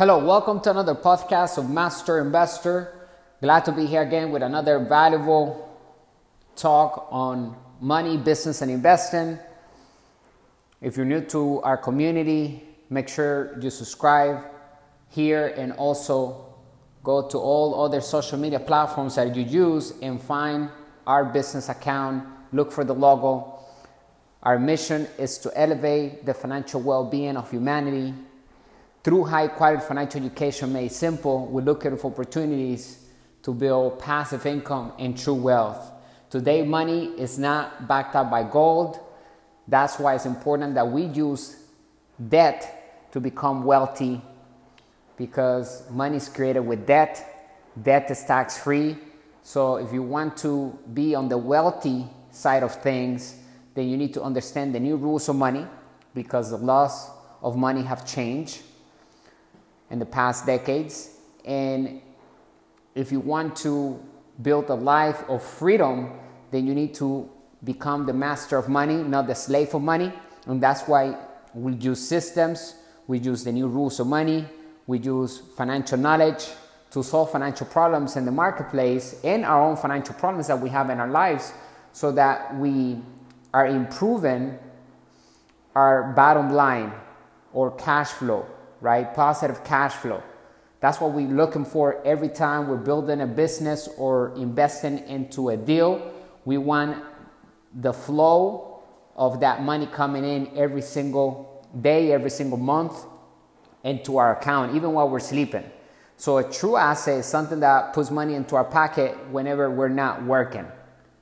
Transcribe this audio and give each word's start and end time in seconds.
Hello, 0.00 0.16
welcome 0.16 0.60
to 0.62 0.70
another 0.70 0.94
podcast 0.94 1.58
of 1.58 1.68
Master 1.68 2.20
Investor. 2.20 2.90
Glad 3.42 3.66
to 3.66 3.72
be 3.72 3.84
here 3.84 4.00
again 4.00 4.30
with 4.30 4.42
another 4.42 4.78
valuable 4.78 5.78
talk 6.56 7.06
on 7.10 7.54
money, 7.82 8.16
business, 8.16 8.62
and 8.62 8.70
investing. 8.70 9.38
If 10.80 10.96
you're 10.96 11.04
new 11.04 11.20
to 11.26 11.60
our 11.60 11.76
community, 11.76 12.62
make 12.88 13.10
sure 13.10 13.60
you 13.60 13.68
subscribe 13.68 14.42
here 15.10 15.48
and 15.48 15.74
also 15.74 16.46
go 17.04 17.28
to 17.28 17.36
all 17.36 17.84
other 17.84 18.00
social 18.00 18.38
media 18.38 18.58
platforms 18.58 19.16
that 19.16 19.36
you 19.36 19.42
use 19.42 19.92
and 20.00 20.18
find 20.18 20.70
our 21.06 21.26
business 21.26 21.68
account. 21.68 22.26
Look 22.54 22.72
for 22.72 22.84
the 22.84 22.94
logo. 22.94 23.58
Our 24.44 24.58
mission 24.58 25.08
is 25.18 25.36
to 25.40 25.52
elevate 25.54 26.24
the 26.24 26.32
financial 26.32 26.80
well 26.80 27.04
being 27.04 27.36
of 27.36 27.50
humanity. 27.50 28.14
Through 29.02 29.24
high 29.24 29.48
quality 29.48 29.82
financial 29.86 30.26
education 30.26 30.74
made 30.74 30.92
simple, 30.92 31.46
we 31.46 31.62
look 31.62 31.84
for 31.84 32.06
opportunities 32.06 33.06
to 33.42 33.54
build 33.54 33.98
passive 33.98 34.44
income 34.44 34.92
and 34.98 35.16
true 35.16 35.34
wealth. 35.34 35.90
Today, 36.28 36.62
money 36.62 37.06
is 37.16 37.38
not 37.38 37.88
backed 37.88 38.14
up 38.14 38.30
by 38.30 38.42
gold. 38.42 39.00
That's 39.66 39.98
why 39.98 40.16
it's 40.16 40.26
important 40.26 40.74
that 40.74 40.86
we 40.86 41.04
use 41.04 41.64
debt 42.28 43.08
to 43.12 43.20
become 43.20 43.64
wealthy 43.64 44.20
because 45.16 45.90
money 45.90 46.18
is 46.18 46.28
created 46.28 46.60
with 46.60 46.86
debt. 46.86 47.56
Debt 47.82 48.10
is 48.10 48.22
tax 48.24 48.58
free. 48.58 48.98
So, 49.42 49.76
if 49.76 49.94
you 49.94 50.02
want 50.02 50.36
to 50.38 50.78
be 50.92 51.14
on 51.14 51.30
the 51.30 51.38
wealthy 51.38 52.06
side 52.30 52.62
of 52.62 52.74
things, 52.82 53.36
then 53.72 53.88
you 53.88 53.96
need 53.96 54.12
to 54.12 54.22
understand 54.22 54.74
the 54.74 54.80
new 54.80 54.96
rules 54.96 55.26
of 55.30 55.36
money 55.36 55.66
because 56.14 56.50
the 56.50 56.58
laws 56.58 57.08
of 57.42 57.56
money 57.56 57.82
have 57.82 58.06
changed 58.06 58.60
in 59.90 59.98
the 59.98 60.06
past 60.06 60.46
decades. 60.46 61.10
And 61.44 62.00
if 62.94 63.12
you 63.12 63.20
want 63.20 63.56
to 63.56 64.00
build 64.42 64.70
a 64.70 64.74
life 64.74 65.22
of 65.28 65.42
freedom, 65.42 66.12
then 66.50 66.66
you 66.66 66.74
need 66.74 66.94
to 66.94 67.28
become 67.62 68.06
the 68.06 68.12
master 68.12 68.56
of 68.56 68.68
money, 68.68 69.02
not 69.02 69.26
the 69.26 69.34
slave 69.34 69.74
of 69.74 69.82
money. 69.82 70.12
And 70.46 70.62
that's 70.62 70.82
why 70.82 71.16
we 71.54 71.74
use 71.74 72.06
systems, 72.06 72.76
we 73.06 73.18
use 73.18 73.44
the 73.44 73.52
new 73.52 73.68
rules 73.68 74.00
of 74.00 74.06
money, 74.06 74.46
we 74.86 74.98
use 74.98 75.42
financial 75.56 75.98
knowledge 75.98 76.48
to 76.90 77.02
solve 77.02 77.30
financial 77.30 77.66
problems 77.66 78.16
in 78.16 78.24
the 78.24 78.32
marketplace 78.32 79.20
and 79.22 79.44
our 79.44 79.62
own 79.62 79.76
financial 79.76 80.14
problems 80.14 80.48
that 80.48 80.60
we 80.60 80.68
have 80.68 80.90
in 80.90 80.98
our 80.98 81.08
lives 81.08 81.52
so 81.92 82.10
that 82.12 82.54
we 82.56 82.98
are 83.54 83.66
improving 83.66 84.58
our 85.74 86.12
bottom 86.14 86.52
line 86.52 86.92
or 87.52 87.70
cash 87.72 88.08
flow, 88.08 88.46
right? 88.80 89.12
Positive 89.14 89.62
cash 89.64 89.94
flow. 89.94 90.22
That's 90.80 91.00
what 91.00 91.12
we're 91.12 91.28
looking 91.28 91.64
for 91.64 92.02
every 92.06 92.30
time 92.30 92.68
we're 92.68 92.76
building 92.76 93.20
a 93.20 93.26
business 93.26 93.88
or 93.98 94.34
investing 94.36 95.06
into 95.08 95.50
a 95.50 95.56
deal. 95.56 96.12
We 96.44 96.56
want 96.56 97.04
the 97.74 97.92
flow 97.92 98.82
of 99.14 99.40
that 99.40 99.62
money 99.62 99.86
coming 99.86 100.24
in 100.24 100.56
every 100.56 100.80
single 100.80 101.68
day, 101.80 102.12
every 102.12 102.30
single 102.30 102.56
month, 102.56 103.04
into 103.84 104.16
our 104.16 104.36
account, 104.36 104.74
even 104.74 104.92
while 104.92 105.08
we're 105.08 105.20
sleeping. 105.20 105.64
So 106.16 106.38
a 106.38 106.50
true 106.50 106.76
asset 106.76 107.18
is 107.18 107.26
something 107.26 107.60
that 107.60 107.92
puts 107.92 108.10
money 108.10 108.34
into 108.34 108.56
our 108.56 108.64
pocket 108.64 109.16
whenever 109.30 109.70
we're 109.70 109.88
not 109.88 110.22
working. 110.24 110.66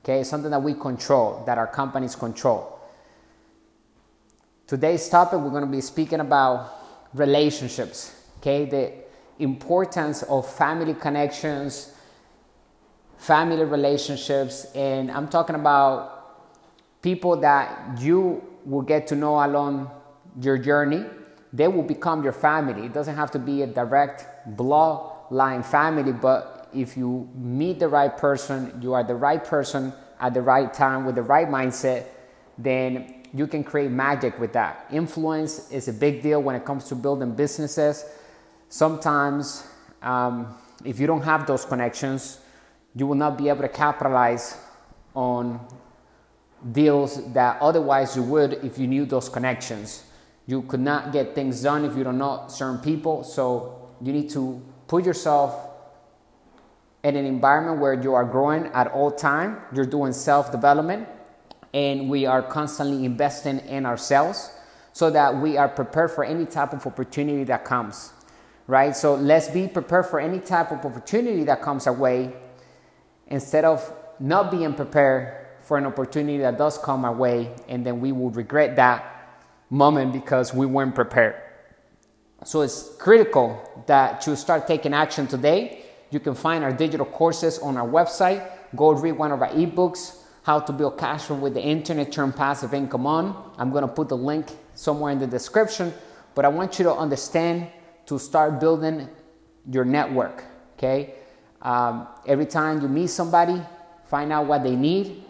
Okay, 0.03 0.23
something 0.23 0.51
that 0.51 0.61
we 0.61 0.73
control, 0.73 1.43
that 1.45 1.57
our 1.57 1.67
companies 1.67 2.15
control. 2.15 2.79
Today's 4.65 5.07
topic, 5.09 5.39
we're 5.39 5.49
going 5.49 5.65
to 5.65 5.71
be 5.71 5.81
speaking 5.81 6.19
about 6.19 6.78
relationships. 7.13 8.15
Okay, 8.37 8.65
the 8.65 8.93
importance 9.39 10.23
of 10.23 10.49
family 10.49 10.93
connections, 10.93 11.93
family 13.17 13.65
relationships, 13.65 14.65
and 14.75 15.11
I'm 15.11 15.27
talking 15.27 15.55
about 15.55 17.01
people 17.01 17.37
that 17.37 17.99
you 17.99 18.43
will 18.65 18.81
get 18.81 19.07
to 19.07 19.15
know 19.15 19.43
along 19.43 19.91
your 20.39 20.57
journey 20.57 21.05
they 21.51 21.67
will 21.67 21.83
become 21.83 22.23
your 22.23 22.33
family. 22.33 22.85
It 22.85 22.93
doesn't 22.93 23.15
have 23.15 23.31
to 23.31 23.39
be 23.39 23.63
a 23.63 23.67
direct 23.67 24.55
bloodline 24.55 25.65
family, 25.65 26.13
but 26.13 26.69
if 26.73 26.95
you 26.95 27.27
meet 27.35 27.79
the 27.79 27.87
right 27.87 28.15
person, 28.15 28.79
you 28.81 28.93
are 28.93 29.03
the 29.03 29.15
right 29.15 29.43
person 29.43 29.93
at 30.19 30.33
the 30.33 30.41
right 30.41 30.71
time 30.71 31.05
with 31.05 31.15
the 31.15 31.23
right 31.23 31.47
mindset, 31.47 32.05
then 32.57 33.18
you 33.33 33.47
can 33.47 33.63
create 33.63 33.91
magic 33.91 34.39
with 34.39 34.53
that. 34.53 34.85
Influence 34.91 35.71
is 35.71 35.87
a 35.87 35.93
big 35.93 36.21
deal 36.21 36.41
when 36.41 36.55
it 36.55 36.65
comes 36.65 36.85
to 36.85 36.95
building 36.95 37.33
businesses. 37.33 38.05
Sometimes, 38.69 39.67
um, 40.01 40.55
if 40.83 40.99
you 40.99 41.07
don't 41.07 41.21
have 41.21 41.45
those 41.45 41.65
connections, 41.65 42.39
you 42.95 43.07
will 43.07 43.15
not 43.15 43.37
be 43.37 43.49
able 43.49 43.61
to 43.61 43.69
capitalize 43.69 44.57
on 45.15 45.59
deals 46.71 47.31
that 47.33 47.61
otherwise 47.61 48.15
you 48.15 48.23
would 48.23 48.53
if 48.63 48.77
you 48.77 48.87
knew 48.87 49.05
those 49.05 49.29
connections. 49.29 50.03
You 50.47 50.63
could 50.63 50.79
not 50.79 51.13
get 51.13 51.35
things 51.35 51.61
done 51.61 51.85
if 51.85 51.95
you 51.95 52.03
don't 52.03 52.17
know 52.17 52.45
certain 52.47 52.79
people. 52.79 53.23
So 53.23 53.89
you 54.01 54.11
need 54.11 54.29
to 54.31 54.61
put 54.87 55.05
yourself 55.05 55.69
in 57.03 57.15
an 57.15 57.25
environment 57.25 57.79
where 57.79 57.93
you 57.93 58.13
are 58.13 58.25
growing 58.25 58.65
at 58.67 58.87
all 58.87 59.11
time. 59.11 59.61
You're 59.73 59.85
doing 59.85 60.11
self 60.11 60.51
development, 60.51 61.07
and 61.73 62.09
we 62.09 62.25
are 62.25 62.41
constantly 62.41 63.05
investing 63.05 63.59
in 63.59 63.85
ourselves 63.85 64.51
so 64.93 65.09
that 65.09 65.37
we 65.37 65.57
are 65.57 65.69
prepared 65.69 66.11
for 66.11 66.23
any 66.23 66.45
type 66.45 66.73
of 66.73 66.85
opportunity 66.85 67.43
that 67.45 67.65
comes. 67.65 68.13
Right? 68.67 68.95
So 68.95 69.15
let's 69.15 69.47
be 69.49 69.67
prepared 69.67 70.05
for 70.05 70.19
any 70.19 70.39
type 70.39 70.71
of 70.71 70.85
opportunity 70.85 71.43
that 71.45 71.61
comes 71.61 71.87
our 71.87 71.93
way 71.93 72.33
instead 73.27 73.65
of 73.65 73.91
not 74.19 74.51
being 74.51 74.73
prepared 74.73 75.47
for 75.61 75.77
an 75.77 75.85
opportunity 75.85 76.39
that 76.39 76.57
does 76.57 76.77
come 76.77 77.05
our 77.05 77.13
way, 77.13 77.53
and 77.67 77.85
then 77.85 78.01
we 78.01 78.11
will 78.11 78.31
regret 78.31 78.75
that 78.75 79.39
moment 79.69 80.13
because 80.13 80.53
we 80.53 80.65
weren't 80.65 80.95
prepared. 80.95 81.35
So 82.43 82.61
it's 82.61 82.95
critical 82.97 83.83
that 83.85 84.25
you 84.25 84.35
start 84.35 84.65
taking 84.65 84.93
action 84.93 85.27
today. 85.27 85.85
You 86.09 86.19
can 86.19 86.33
find 86.33 86.63
our 86.63 86.71
digital 86.71 87.05
courses 87.05 87.59
on 87.59 87.77
our 87.77 87.87
website. 87.87 88.49
Go 88.75 88.91
read 88.91 89.11
one 89.13 89.31
of 89.31 89.41
our 89.41 89.49
ebooks, 89.49 90.18
How 90.49 90.59
to 90.59 90.73
Build 90.73 90.97
Cash 90.97 91.25
Flow 91.25 91.35
with 91.35 91.53
the 91.53 91.61
Internet, 91.61 92.11
Turn 92.11 92.33
Passive 92.33 92.73
Income 92.73 93.05
On. 93.05 93.53
I'm 93.59 93.69
going 93.69 93.83
to 93.83 93.87
put 93.87 94.09
the 94.09 94.17
link 94.17 94.47
somewhere 94.73 95.11
in 95.11 95.19
the 95.19 95.27
description, 95.27 95.93
but 96.33 96.43
I 96.43 96.47
want 96.47 96.79
you 96.79 96.85
to 96.85 96.91
understand 96.91 97.67
to 98.07 98.17
start 98.17 98.59
building 98.59 99.07
your 99.71 99.85
network. 99.85 100.43
Okay? 100.73 101.13
Um, 101.61 102.07
every 102.25 102.47
time 102.47 102.81
you 102.81 102.87
meet 102.87 103.11
somebody, 103.11 103.61
find 104.05 104.33
out 104.33 104.47
what 104.47 104.63
they 104.63 104.75
need, 104.75 105.23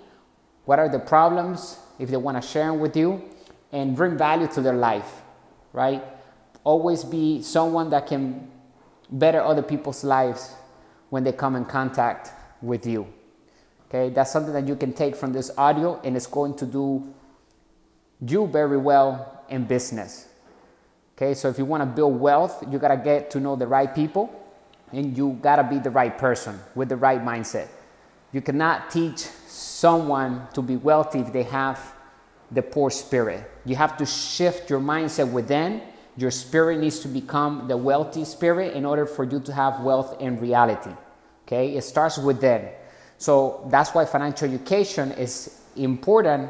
what 0.64 0.80
are 0.80 0.88
the 0.88 1.00
problems, 1.00 1.78
if 2.00 2.10
they 2.10 2.16
want 2.16 2.42
to 2.42 2.48
share 2.48 2.68
them 2.68 2.80
with 2.80 2.96
you 2.96 3.22
and 3.74 3.98
bring 3.98 4.18
value 4.18 4.48
to 4.48 4.62
their 4.62 4.78
life, 4.78 5.22
right? 5.74 6.02
Always 6.64 7.04
be 7.04 7.42
someone 7.42 7.90
that 7.90 8.08
can 8.08 8.50
better 9.10 9.42
other 9.42 9.64
people's 9.64 10.06
lives 10.06 10.56
when 11.10 11.26
they 11.26 11.34
come 11.34 11.58
in 11.58 11.66
contact 11.66 12.32
with 12.62 12.86
you. 12.86 13.06
Okay, 13.90 14.14
that's 14.14 14.32
something 14.32 14.54
that 14.54 14.68
you 14.68 14.76
can 14.76 14.94
take 14.94 15.16
from 15.16 15.34
this 15.34 15.52
audio, 15.58 16.00
and 16.04 16.16
it's 16.16 16.28
going 16.28 16.56
to 16.56 16.66
do 16.66 17.12
you 18.22 18.48
very 18.48 18.78
well 18.78 19.44
in 19.50 19.66
business. 19.66 20.28
Okay, 21.18 21.34
so 21.34 21.50
if 21.50 21.58
you 21.58 21.66
want 21.66 21.82
to 21.82 21.86
build 21.86 22.20
wealth, 22.20 22.64
you 22.72 22.80
got 22.80 22.90
to 22.90 22.98
get 22.98 23.30
to 23.32 23.40
know 23.40 23.56
the 23.56 23.68
right 23.68 23.94
people 23.94 24.34
and 24.94 25.18
you 25.18 25.38
got 25.42 25.58
to 25.58 25.64
be 25.64 25.78
the 25.78 25.90
right 25.90 26.18
person 26.18 26.60
with 26.76 26.90
the 26.90 26.96
right 26.96 27.24
mindset. 27.24 27.68
You 28.32 28.42
cannot 28.42 28.90
teach 28.90 29.20
someone 29.20 30.48
to 30.54 30.62
be 30.62 30.76
wealthy 30.76 31.20
if 31.20 31.34
they 31.34 31.44
have 31.44 31.94
the 32.52 32.62
poor 32.62 32.90
spirit. 32.90 33.50
You 33.66 33.76
have 33.76 33.98
to 33.98 34.06
shift 34.06 34.70
your 34.70 34.80
mindset 34.80 35.32
within. 35.32 35.82
Your 36.18 36.32
spirit 36.32 36.80
needs 36.80 37.00
to 37.02 37.08
become 37.08 37.68
the 37.68 37.78
wealthy 37.78 38.26
spirit 38.26 38.74
in 38.74 38.86
order 38.86 39.06
for 39.06 39.24
you 39.24 39.40
to 39.42 39.54
have 39.54 39.82
wealth 39.82 40.22
in 40.22 40.40
reality. 40.40 40.92
Okay? 41.46 41.76
It 41.76 41.84
starts 41.84 42.18
within. 42.18 42.70
So 43.20 43.68
that's 43.70 43.94
why 43.94 44.06
financial 44.06 44.48
education 44.48 45.12
is 45.12 45.62
important 45.76 46.50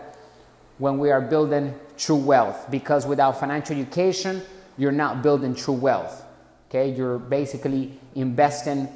when 0.78 1.00
we 1.00 1.10
are 1.10 1.20
building 1.20 1.74
true 1.98 2.16
wealth 2.16 2.68
because 2.70 3.08
without 3.08 3.40
financial 3.40 3.76
education, 3.76 4.44
you're 4.78 4.92
not 4.92 5.24
building 5.24 5.56
true 5.56 5.74
wealth. 5.74 6.24
Okay? 6.70 6.92
You're 6.92 7.18
basically 7.18 8.00
investing 8.14 8.88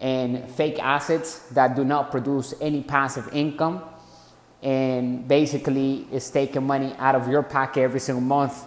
in 0.00 0.48
fake 0.48 0.82
assets 0.82 1.40
that 1.50 1.76
do 1.76 1.84
not 1.84 2.10
produce 2.10 2.54
any 2.62 2.82
passive 2.82 3.28
income 3.32 3.82
and 4.62 5.28
basically 5.28 6.06
it's 6.10 6.30
taking 6.30 6.66
money 6.66 6.94
out 6.98 7.14
of 7.14 7.28
your 7.28 7.42
pocket 7.42 7.82
every 7.82 8.00
single 8.00 8.22
month 8.22 8.64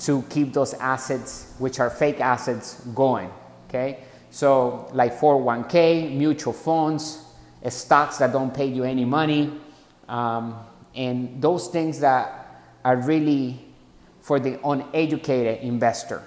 to 0.00 0.22
keep 0.22 0.52
those 0.52 0.74
assets, 0.74 1.54
which 1.58 1.78
are 1.78 1.88
fake 1.88 2.20
assets, 2.20 2.80
going. 2.94 3.30
Okay, 3.68 4.00
so 4.30 4.88
like 4.92 5.18
401k, 5.18 6.16
mutual 6.16 6.52
funds, 6.52 7.27
stocks 7.68 8.18
that 8.18 8.32
don't 8.32 8.54
pay 8.54 8.66
you 8.66 8.84
any 8.84 9.04
money, 9.04 9.52
um, 10.08 10.58
and 10.94 11.42
those 11.42 11.68
things 11.68 12.00
that 12.00 12.62
are 12.84 12.96
really 12.96 13.60
for 14.20 14.38
the 14.38 14.58
uneducated 14.66 15.60
investor. 15.62 16.22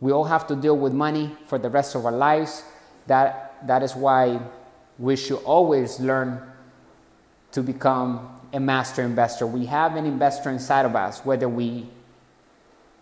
We 0.00 0.12
all 0.12 0.24
have 0.24 0.46
to 0.48 0.56
deal 0.56 0.76
with 0.76 0.92
money 0.92 1.36
for 1.46 1.58
the 1.58 1.70
rest 1.70 1.94
of 1.94 2.04
our 2.04 2.12
lives. 2.12 2.62
That, 3.06 3.66
that 3.66 3.82
is 3.82 3.94
why 3.94 4.40
we 4.98 5.16
should 5.16 5.42
always 5.44 6.00
learn 6.00 6.42
to 7.52 7.62
become 7.62 8.40
a 8.52 8.60
master 8.60 9.02
investor. 9.02 9.46
We 9.46 9.66
have 9.66 9.96
an 9.96 10.06
investor 10.06 10.50
inside 10.50 10.86
of 10.86 10.94
us, 10.96 11.24
whether 11.24 11.48
we 11.48 11.88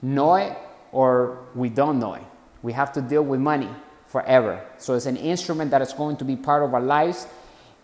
know 0.01 0.35
it 0.35 0.57
or 0.93 1.47
we 1.55 1.69
don't 1.69 1.99
know 1.99 2.15
it. 2.15 2.23
We 2.63 2.73
have 2.73 2.93
to 2.93 3.01
deal 3.01 3.23
with 3.23 3.41
money 3.41 3.69
forever. 4.07 4.65
So 4.79 4.95
it's 4.95 5.07
an 5.07 5.17
instrument 5.17 5.71
that 5.71 5.83
is 5.83 5.93
going 5.93 6.17
to 6.19 6.25
be 6.25 6.37
part 6.37 6.63
of 6.63 6.75
our 6.75 6.81
lives. 6.81 7.27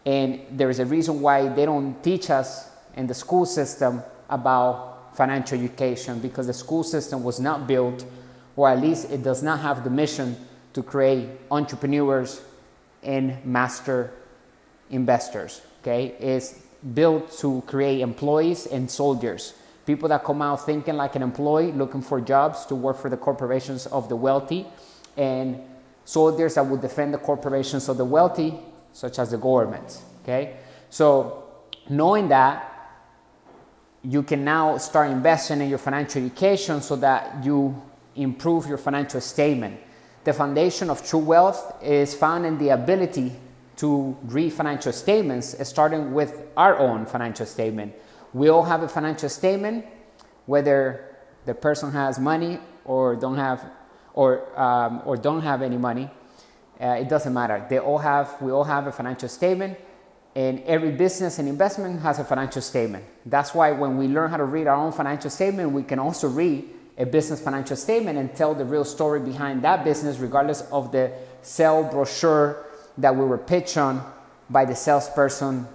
And 0.08 0.40
there 0.52 0.70
is 0.70 0.78
a 0.78 0.86
reason 0.86 1.20
why 1.20 1.50
they 1.50 1.66
don't 1.66 2.02
teach 2.02 2.30
us 2.30 2.70
in 2.96 3.06
the 3.06 3.12
school 3.12 3.44
system 3.44 4.02
about 4.30 5.14
financial 5.14 5.58
education 5.58 6.18
because 6.18 6.46
the 6.46 6.54
school 6.54 6.82
system 6.82 7.22
was 7.22 7.38
not 7.38 7.66
built, 7.66 8.06
or 8.56 8.70
at 8.70 8.80
least 8.80 9.10
it 9.10 9.22
does 9.22 9.42
not 9.42 9.60
have 9.60 9.84
the 9.84 9.90
mission 9.90 10.34
to 10.72 10.82
create 10.82 11.28
entrepreneurs 11.50 12.40
and 13.02 13.44
master 13.44 14.10
investors. 14.88 15.60
Okay, 15.82 16.14
it's 16.18 16.54
built 16.94 17.30
to 17.40 17.62
create 17.66 18.00
employees 18.00 18.64
and 18.64 18.90
soldiers. 18.90 19.52
People 19.84 20.08
that 20.08 20.24
come 20.24 20.40
out 20.40 20.64
thinking 20.64 20.96
like 20.96 21.16
an 21.16 21.22
employee, 21.22 21.70
looking 21.72 22.00
for 22.00 22.18
jobs 22.18 22.64
to 22.64 22.74
work 22.74 22.96
for 22.96 23.10
the 23.10 23.16
corporations 23.18 23.84
of 23.88 24.08
the 24.08 24.16
wealthy, 24.16 24.66
and 25.18 25.60
soldiers 26.06 26.54
that 26.54 26.64
would 26.64 26.80
defend 26.80 27.12
the 27.12 27.18
corporations 27.18 27.90
of 27.90 27.98
the 27.98 28.06
wealthy, 28.06 28.58
such 28.98 29.20
as 29.20 29.30
the 29.30 29.38
government. 29.38 30.02
Okay, 30.22 30.56
so 30.90 31.44
knowing 31.88 32.28
that, 32.28 32.64
you 34.02 34.22
can 34.22 34.44
now 34.44 34.76
start 34.76 35.10
investing 35.10 35.60
in 35.60 35.68
your 35.68 35.78
financial 35.78 36.20
education 36.22 36.80
so 36.80 36.96
that 36.96 37.44
you 37.44 37.80
improve 38.16 38.66
your 38.66 38.78
financial 38.78 39.20
statement. 39.20 39.78
The 40.24 40.32
foundation 40.32 40.90
of 40.90 41.06
true 41.06 41.20
wealth 41.20 41.80
is 41.82 42.12
found 42.14 42.44
in 42.44 42.58
the 42.58 42.70
ability 42.70 43.32
to 43.76 44.16
read 44.24 44.52
financial 44.52 44.92
statements, 44.92 45.54
starting 45.68 46.12
with 46.12 46.48
our 46.56 46.76
own 46.78 47.06
financial 47.06 47.46
statement. 47.46 47.94
We 48.32 48.48
all 48.48 48.64
have 48.64 48.82
a 48.82 48.88
financial 48.88 49.28
statement, 49.28 49.86
whether 50.46 51.16
the 51.44 51.54
person 51.54 51.92
has 51.92 52.18
money 52.18 52.58
or 52.84 53.14
don't 53.14 53.36
have, 53.36 53.64
or, 54.14 54.58
um, 54.60 55.02
or 55.04 55.16
don't 55.16 55.42
have 55.42 55.62
any 55.62 55.78
money. 55.78 56.10
Uh, 56.80 56.90
it 57.00 57.08
doesn't 57.08 57.34
matter. 57.34 57.66
They 57.68 57.78
all 57.78 57.98
have, 57.98 58.40
we 58.40 58.52
all 58.52 58.64
have 58.64 58.86
a 58.86 58.92
financial 58.92 59.28
statement, 59.28 59.78
and 60.36 60.60
every 60.60 60.92
business 60.92 61.38
and 61.38 61.48
investment 61.48 62.00
has 62.02 62.18
a 62.20 62.24
financial 62.24 62.62
statement. 62.62 63.04
That's 63.26 63.54
why 63.54 63.72
when 63.72 63.96
we 63.96 64.06
learn 64.06 64.30
how 64.30 64.36
to 64.36 64.44
read 64.44 64.66
our 64.68 64.76
own 64.76 64.92
financial 64.92 65.30
statement, 65.30 65.72
we 65.72 65.82
can 65.82 65.98
also 65.98 66.28
read 66.28 66.64
a 66.96 67.06
business 67.06 67.40
financial 67.40 67.76
statement 67.76 68.18
and 68.18 68.34
tell 68.34 68.54
the 68.54 68.64
real 68.64 68.84
story 68.84 69.20
behind 69.20 69.62
that 69.62 69.84
business, 69.84 70.18
regardless 70.18 70.62
of 70.70 70.92
the 70.92 71.12
sale 71.42 71.82
brochure 71.82 72.66
that 72.98 73.14
we 73.14 73.24
were 73.24 73.38
pitched 73.38 73.76
on 73.76 74.04
by 74.50 74.64
the 74.64 74.74
salesperson 74.74 75.66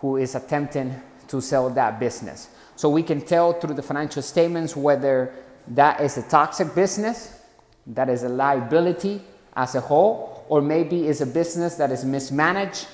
who 0.00 0.16
is 0.16 0.34
attempting 0.34 0.94
to 1.26 1.40
sell 1.40 1.68
that 1.70 1.98
business. 1.98 2.48
So 2.76 2.88
we 2.88 3.02
can 3.02 3.20
tell 3.20 3.52
through 3.52 3.74
the 3.74 3.82
financial 3.82 4.22
statements 4.22 4.76
whether 4.76 5.34
that 5.68 6.00
is 6.00 6.16
a 6.16 6.22
toxic 6.22 6.74
business, 6.74 7.42
that 7.88 8.08
is 8.08 8.22
a 8.22 8.28
liability 8.28 9.20
as 9.56 9.74
a 9.74 9.80
whole, 9.80 10.37
or 10.48 10.60
maybe 10.60 11.06
is 11.06 11.20
a 11.20 11.26
business 11.26 11.76
that 11.76 11.90
is 11.92 12.04
mismanaged 12.04 12.86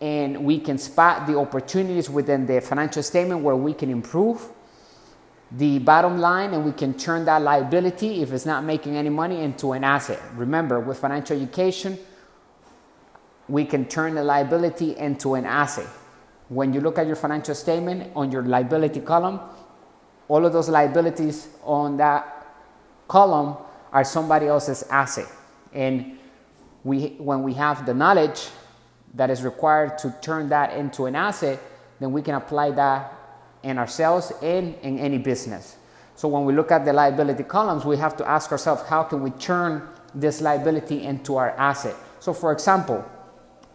and 0.00 0.44
we 0.44 0.58
can 0.58 0.78
spot 0.78 1.26
the 1.26 1.38
opportunities 1.38 2.10
within 2.10 2.46
the 2.46 2.60
financial 2.60 3.02
statement 3.02 3.42
where 3.42 3.54
we 3.54 3.72
can 3.72 3.88
improve 3.88 4.48
the 5.52 5.78
bottom 5.78 6.18
line 6.18 6.54
and 6.54 6.64
we 6.64 6.72
can 6.72 6.94
turn 6.94 7.24
that 7.26 7.42
liability 7.42 8.22
if 8.22 8.32
it's 8.32 8.46
not 8.46 8.64
making 8.64 8.96
any 8.96 9.10
money 9.10 9.42
into 9.42 9.72
an 9.72 9.84
asset. 9.84 10.20
Remember, 10.34 10.80
with 10.80 10.98
financial 10.98 11.36
education, 11.36 11.98
we 13.48 13.64
can 13.64 13.84
turn 13.84 14.14
the 14.14 14.24
liability 14.24 14.96
into 14.96 15.34
an 15.34 15.44
asset. 15.44 15.86
When 16.48 16.72
you 16.72 16.80
look 16.80 16.98
at 16.98 17.06
your 17.06 17.16
financial 17.16 17.54
statement 17.54 18.10
on 18.16 18.32
your 18.32 18.42
liability 18.42 19.00
column, 19.00 19.40
all 20.28 20.44
of 20.46 20.52
those 20.52 20.68
liabilities 20.68 21.48
on 21.62 21.98
that 21.98 22.46
column 23.08 23.56
are 23.92 24.04
somebody 24.04 24.46
else's 24.46 24.82
asset. 24.84 25.26
And 25.74 26.18
we, 26.84 27.08
when 27.18 27.42
we 27.42 27.54
have 27.54 27.86
the 27.86 27.94
knowledge 27.94 28.48
that 29.14 29.30
is 29.30 29.42
required 29.42 29.98
to 29.98 30.14
turn 30.20 30.48
that 30.48 30.76
into 30.76 31.06
an 31.06 31.14
asset, 31.14 31.58
then 32.00 32.12
we 32.12 32.22
can 32.22 32.34
apply 32.34 32.70
that 32.72 33.12
in 33.62 33.78
ourselves 33.78 34.32
and 34.42 34.74
in 34.82 34.98
any 34.98 35.18
business. 35.18 35.76
So 36.16 36.28
when 36.28 36.44
we 36.44 36.52
look 36.52 36.70
at 36.70 36.84
the 36.84 36.92
liability 36.92 37.44
columns, 37.44 37.84
we 37.84 37.96
have 37.96 38.16
to 38.16 38.28
ask 38.28 38.50
ourselves, 38.52 38.82
how 38.82 39.02
can 39.04 39.22
we 39.22 39.30
turn 39.30 39.88
this 40.14 40.40
liability 40.40 41.04
into 41.04 41.36
our 41.36 41.50
asset? 41.50 41.96
So 42.20 42.32
for 42.32 42.52
example, 42.52 43.04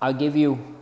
I'll 0.01 0.13
give 0.13 0.35
you 0.35 0.75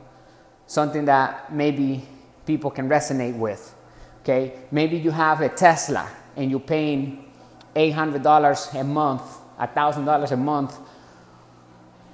something 0.67 1.05
that 1.05 1.53
maybe 1.53 2.05
people 2.45 2.71
can 2.71 2.89
resonate 2.89 3.37
with. 3.37 3.73
Okay, 4.21 4.53
maybe 4.71 4.97
you 4.97 5.11
have 5.11 5.41
a 5.41 5.49
Tesla 5.49 6.09
and 6.35 6.49
you're 6.49 6.59
paying 6.59 7.31
$800 7.75 8.79
a 8.79 8.83
month, 8.83 9.21
$1,000 9.59 10.31
a 10.31 10.37
month 10.37 10.79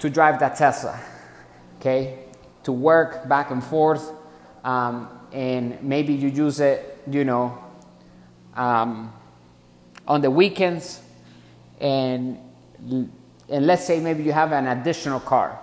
to 0.02 0.10
drive 0.10 0.40
that 0.42 0.56
Tesla. 0.56 1.00
Okay, 1.80 2.20
to 2.64 2.72
work 2.72 3.28
back 3.28 3.50
and 3.50 3.64
forth, 3.64 4.12
um, 4.64 5.08
and 5.32 5.82
maybe 5.82 6.14
you 6.14 6.30
use 6.30 6.60
it, 6.60 7.02
you 7.10 7.24
know, 7.24 7.58
um, 8.54 9.12
on 10.08 10.22
the 10.22 10.30
weekends, 10.30 11.02
and 11.80 12.38
and 13.50 13.66
let's 13.66 13.86
say 13.86 14.00
maybe 14.00 14.22
you 14.22 14.32
have 14.32 14.52
an 14.52 14.68
additional 14.68 15.20
car 15.20 15.60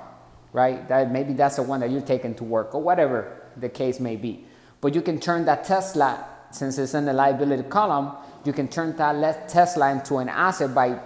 right? 0.53 0.89
That 0.89 1.11
maybe 1.11 1.33
that's 1.35 1.57
the 1.57 1.63
one 1.63 1.81
that 1.81 1.91
you're 1.91 2.01
taking 2.01 2.35
to 2.37 2.45
work 2.45 2.75
or 2.75 2.83
whatever 2.83 3.41
the 3.57 3.69
case 3.69 4.01
may 4.01 4.17
be. 4.17 4.45
But 4.81 4.95
you 4.95 5.03
can 5.03 5.21
turn 5.21 5.45
that 5.47 5.65
Tesla, 5.65 6.25
since 6.51 6.79
it's 6.79 6.95
in 6.95 7.05
the 7.05 7.13
liability 7.13 7.65
column, 7.65 8.17
you 8.45 8.53
can 8.53 8.69
turn 8.69 8.97
that 8.97 9.49
Tesla 9.49 9.91
into 9.91 10.19
an 10.19 10.29
asset 10.29 10.75
by 10.75 10.99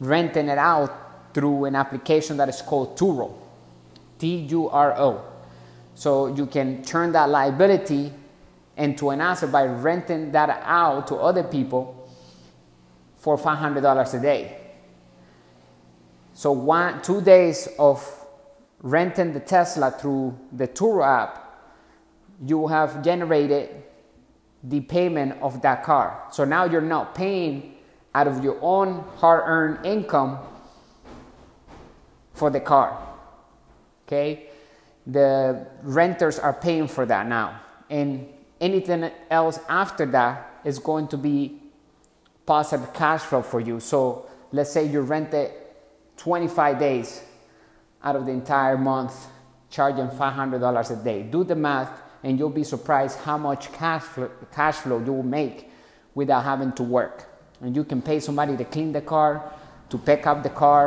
renting 0.00 0.48
it 0.48 0.58
out 0.58 1.09
through 1.32 1.64
an 1.66 1.74
application 1.74 2.36
that 2.36 2.48
is 2.48 2.62
called 2.62 2.96
Turo, 2.96 3.32
T 4.18 4.36
U 4.36 4.68
R 4.68 4.96
O. 4.98 5.24
So 5.94 6.28
you 6.28 6.46
can 6.46 6.82
turn 6.82 7.12
that 7.12 7.28
liability 7.28 8.12
into 8.76 9.10
an 9.10 9.20
asset 9.20 9.52
by 9.52 9.66
renting 9.66 10.32
that 10.32 10.62
out 10.64 11.06
to 11.08 11.16
other 11.16 11.42
people 11.42 12.08
for 13.18 13.36
$500 13.36 14.14
a 14.14 14.20
day. 14.22 14.56
So 16.32 16.52
one, 16.52 17.02
two 17.02 17.20
days 17.20 17.68
of 17.78 18.02
renting 18.82 19.34
the 19.34 19.40
Tesla 19.40 19.90
through 19.90 20.38
the 20.52 20.66
Turo 20.66 21.04
app, 21.04 21.68
you 22.46 22.66
have 22.66 23.04
generated 23.04 23.82
the 24.62 24.80
payment 24.80 25.40
of 25.42 25.60
that 25.60 25.82
car. 25.84 26.28
So 26.32 26.44
now 26.44 26.64
you're 26.64 26.80
not 26.80 27.14
paying 27.14 27.74
out 28.14 28.26
of 28.26 28.42
your 28.42 28.58
own 28.62 29.04
hard-earned 29.16 29.84
income 29.84 30.38
for 32.40 32.50
the 32.50 32.58
car. 32.58 32.88
Okay? 34.06 34.48
The 35.06 35.66
renters 35.82 36.38
are 36.38 36.54
paying 36.54 36.88
for 36.88 37.04
that 37.04 37.26
now. 37.26 37.60
And 37.90 38.26
anything 38.60 39.10
else 39.30 39.60
after 39.68 40.06
that 40.06 40.60
is 40.64 40.78
going 40.78 41.08
to 41.08 41.18
be 41.18 41.60
positive 42.46 42.92
cash 42.94 43.20
flow 43.20 43.42
for 43.42 43.60
you. 43.60 43.78
So 43.78 44.26
let's 44.52 44.72
say 44.72 44.86
you 44.86 45.02
rent 45.02 45.34
it 45.34 45.50
25 46.16 46.78
days 46.78 47.22
out 48.02 48.16
of 48.16 48.24
the 48.24 48.32
entire 48.32 48.78
month 48.78 49.14
charging 49.68 50.08
$500 50.08 50.90
a 50.90 51.04
day. 51.04 51.22
Do 51.22 51.44
the 51.44 51.54
math 51.54 51.92
and 52.22 52.38
you'll 52.38 52.58
be 52.62 52.64
surprised 52.64 53.18
how 53.18 53.36
much 53.36 53.70
cash 53.72 54.04
cash 54.50 54.76
flow 54.76 54.98
you 54.98 55.12
will 55.12 55.30
make 55.40 55.70
without 56.14 56.44
having 56.44 56.72
to 56.72 56.82
work. 56.82 57.16
And 57.60 57.76
you 57.76 57.84
can 57.84 58.00
pay 58.00 58.18
somebody 58.20 58.56
to 58.56 58.64
clean 58.64 58.92
the 58.92 59.02
car, 59.02 59.30
to 59.90 59.98
pick 59.98 60.26
up 60.26 60.42
the 60.42 60.54
car, 60.64 60.86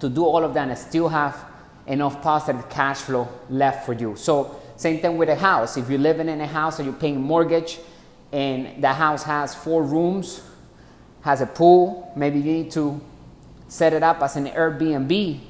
to 0.00 0.08
do 0.08 0.24
all 0.24 0.44
of 0.44 0.54
that 0.54 0.68
and 0.68 0.78
still 0.78 1.08
have 1.08 1.44
enough 1.86 2.22
positive 2.22 2.68
cash 2.68 2.98
flow 2.98 3.28
left 3.48 3.86
for 3.86 3.92
you. 3.92 4.16
So 4.16 4.60
same 4.76 5.00
thing 5.00 5.16
with 5.16 5.28
a 5.28 5.36
house. 5.36 5.76
If 5.76 5.88
you're 5.88 5.98
living 5.98 6.28
in 6.28 6.40
a 6.40 6.46
house 6.46 6.78
and 6.78 6.86
you're 6.86 6.98
paying 6.98 7.20
mortgage 7.20 7.78
and 8.32 8.82
the 8.82 8.92
house 8.92 9.22
has 9.24 9.54
four 9.54 9.82
rooms, 9.82 10.42
has 11.22 11.40
a 11.40 11.46
pool, 11.46 12.12
maybe 12.16 12.38
you 12.38 12.52
need 12.52 12.70
to 12.72 13.00
set 13.68 13.92
it 13.92 14.02
up 14.02 14.22
as 14.22 14.36
an 14.36 14.46
Airbnb 14.46 15.40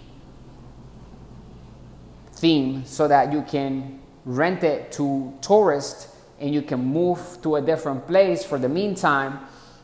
theme 2.33 2.85
so 2.85 3.07
that 3.07 3.33
you 3.33 3.43
can 3.43 4.01
rent 4.25 4.65
it 4.65 4.93
to 4.93 5.33
tourists 5.41 6.09
and 6.39 6.53
you 6.53 6.63
can 6.63 6.85
move 6.85 7.21
to 7.43 7.57
a 7.57 7.61
different 7.61 8.07
place 8.07 8.45
for 8.45 8.59
the 8.59 8.69
meantime 8.69 9.39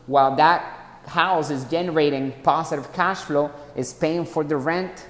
while 0.07 0.35
that 0.35 0.76
house 1.07 1.49
is 1.49 1.63
generating 1.65 2.31
positive 2.43 2.91
cash 2.93 3.21
flow 3.21 3.51
is 3.75 3.93
paying 3.93 4.25
for 4.25 4.43
the 4.43 4.57
rent 4.57 5.07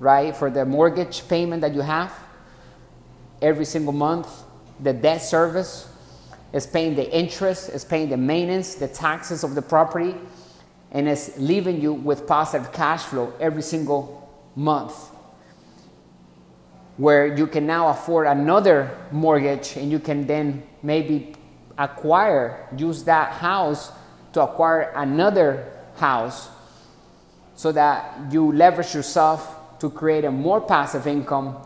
right? 0.00 0.36
For 0.36 0.50
the 0.50 0.64
mortgage 0.64 1.26
payment 1.28 1.62
that 1.62 1.74
you 1.74 1.80
have 1.80 2.12
every 3.42 3.64
single 3.64 3.92
month 3.92 4.28
the 4.80 4.92
debt 4.92 5.22
service 5.22 5.88
is 6.52 6.66
paying 6.66 6.94
the 6.94 7.16
interest 7.16 7.68
is 7.70 7.84
paying 7.84 8.08
the 8.08 8.16
maintenance 8.16 8.74
the 8.76 8.88
taxes 8.88 9.44
of 9.44 9.54
the 9.54 9.62
property 9.62 10.14
and 10.90 11.08
it's 11.08 11.36
leaving 11.38 11.80
you 11.80 11.92
with 11.92 12.26
positive 12.26 12.72
cash 12.72 13.02
flow 13.02 13.32
every 13.40 13.62
single 13.62 14.32
month. 14.56 15.10
Where 16.96 17.36
you 17.36 17.46
can 17.46 17.66
now 17.66 17.88
afford 17.88 18.26
another 18.26 18.96
mortgage 19.12 19.76
and 19.76 19.90
you 19.90 19.98
can 19.98 20.26
then 20.26 20.62
maybe 20.82 21.34
acquire 21.76 22.66
use 22.76 23.04
that 23.04 23.32
house 23.32 23.92
to 24.32 24.42
acquire 24.42 24.92
another 24.94 25.70
house 25.96 26.48
so 27.54 27.72
that 27.72 28.32
you 28.32 28.52
leverage 28.52 28.94
yourself 28.94 29.78
to 29.80 29.90
create 29.90 30.24
a 30.24 30.30
more 30.30 30.60
passive 30.60 31.06
income 31.06 31.56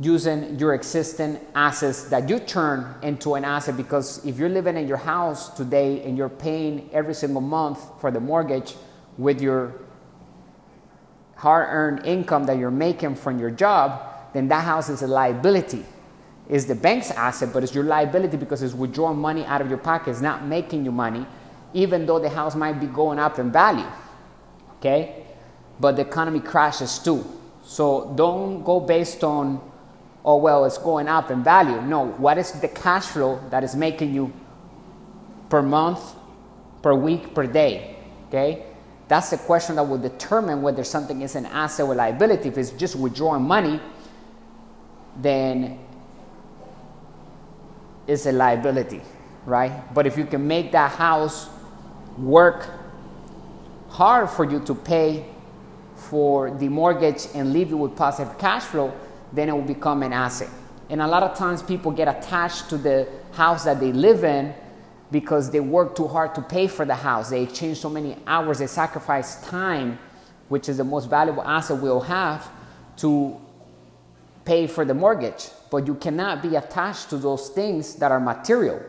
using 0.00 0.58
your 0.58 0.74
existing 0.74 1.38
assets 1.54 2.04
that 2.04 2.28
you 2.28 2.38
turn 2.38 2.94
into 3.02 3.34
an 3.34 3.44
asset. 3.44 3.76
Because 3.76 4.24
if 4.24 4.38
you're 4.38 4.48
living 4.48 4.76
in 4.76 4.88
your 4.88 4.96
house 4.96 5.54
today 5.56 6.02
and 6.02 6.16
you're 6.16 6.28
paying 6.28 6.88
every 6.92 7.14
single 7.14 7.40
month 7.40 7.78
for 8.00 8.10
the 8.10 8.20
mortgage 8.20 8.74
with 9.18 9.40
your 9.40 9.74
hard 11.36 11.68
earned 11.70 12.06
income 12.06 12.44
that 12.44 12.58
you're 12.58 12.70
making 12.70 13.14
from 13.14 13.38
your 13.38 13.50
job, 13.50 14.00
then 14.32 14.48
that 14.48 14.64
house 14.64 14.88
is 14.88 15.02
a 15.02 15.06
liability. 15.06 15.84
Is 16.48 16.66
the 16.66 16.74
bank's 16.74 17.10
asset, 17.10 17.50
but 17.52 17.62
it's 17.62 17.74
your 17.74 17.84
liability 17.84 18.36
because 18.36 18.62
it's 18.62 18.74
withdrawing 18.74 19.18
money 19.18 19.44
out 19.44 19.60
of 19.60 19.68
your 19.68 19.78
pocket, 19.78 20.10
it's 20.10 20.20
not 20.20 20.44
making 20.44 20.84
you 20.84 20.90
money, 20.90 21.24
even 21.74 22.06
though 22.06 22.18
the 22.18 22.28
house 22.28 22.54
might 22.54 22.80
be 22.80 22.86
going 22.86 23.18
up 23.18 23.38
in 23.38 23.50
value. 23.50 23.86
Okay? 24.76 25.24
But 25.80 25.96
the 25.96 26.02
economy 26.02 26.40
crashes 26.40 26.98
too. 26.98 27.24
So 27.64 28.12
don't 28.16 28.62
go 28.64 28.80
based 28.80 29.24
on 29.24 29.60
oh, 30.24 30.36
well, 30.36 30.64
it's 30.64 30.78
going 30.78 31.08
up 31.08 31.30
in 31.30 31.42
value. 31.42 31.80
No, 31.82 32.06
what 32.06 32.38
is 32.38 32.52
the 32.52 32.68
cash 32.68 33.06
flow 33.06 33.40
that 33.50 33.64
is 33.64 33.74
making 33.74 34.14
you 34.14 34.32
per 35.48 35.62
month, 35.62 36.00
per 36.80 36.94
week, 36.94 37.34
per 37.34 37.46
day? 37.46 37.96
Okay? 38.28 38.64
That's 39.08 39.30
the 39.30 39.38
question 39.38 39.76
that 39.76 39.82
will 39.82 39.98
determine 39.98 40.62
whether 40.62 40.84
something 40.84 41.22
is 41.22 41.34
an 41.34 41.46
asset 41.46 41.86
or 41.86 41.94
liability. 41.94 42.48
If 42.48 42.58
it's 42.58 42.70
just 42.70 42.96
withdrawing 42.96 43.42
money, 43.42 43.80
then 45.16 45.78
it's 48.06 48.26
a 48.26 48.32
liability, 48.32 49.02
right? 49.44 49.82
But 49.92 50.06
if 50.06 50.16
you 50.16 50.24
can 50.24 50.46
make 50.46 50.72
that 50.72 50.92
house 50.92 51.48
work 52.18 52.68
hard 53.88 54.30
for 54.30 54.44
you 54.44 54.60
to 54.60 54.74
pay 54.74 55.24
for 55.96 56.50
the 56.50 56.68
mortgage 56.68 57.26
and 57.34 57.52
leave 57.52 57.70
you 57.70 57.76
with 57.76 57.96
positive 57.96 58.36
cash 58.38 58.62
flow, 58.64 58.92
then 59.32 59.48
it 59.48 59.52
will 59.52 59.62
become 59.62 60.02
an 60.02 60.12
asset. 60.12 60.48
And 60.90 61.00
a 61.00 61.06
lot 61.06 61.22
of 61.22 61.36
times 61.36 61.62
people 61.62 61.90
get 61.90 62.08
attached 62.08 62.68
to 62.70 62.76
the 62.76 63.08
house 63.32 63.64
that 63.64 63.80
they 63.80 63.92
live 63.92 64.24
in 64.24 64.54
because 65.10 65.50
they 65.50 65.60
work 65.60 65.94
too 65.94 66.08
hard 66.08 66.34
to 66.34 66.42
pay 66.42 66.66
for 66.66 66.84
the 66.84 66.94
house. 66.94 67.30
They 67.30 67.42
exchange 67.42 67.78
so 67.78 67.88
many 67.88 68.16
hours, 68.26 68.58
they 68.58 68.66
sacrifice 68.66 69.46
time, 69.46 69.98
which 70.48 70.68
is 70.68 70.78
the 70.78 70.84
most 70.84 71.08
valuable 71.08 71.42
asset 71.42 71.78
we'll 71.80 72.00
have, 72.00 72.50
to 72.96 73.40
pay 74.44 74.66
for 74.66 74.84
the 74.84 74.94
mortgage. 74.94 75.48
But 75.70 75.86
you 75.86 75.94
cannot 75.94 76.42
be 76.42 76.56
attached 76.56 77.10
to 77.10 77.16
those 77.16 77.48
things 77.50 77.94
that 77.96 78.10
are 78.10 78.20
material 78.20 78.82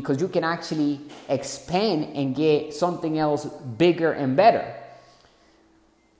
because 0.00 0.20
you 0.20 0.28
can 0.28 0.44
actually 0.44 1.00
expand 1.26 2.14
and 2.14 2.34
get 2.34 2.74
something 2.74 3.18
else 3.18 3.46
bigger 3.46 4.12
and 4.12 4.36
better. 4.36 4.74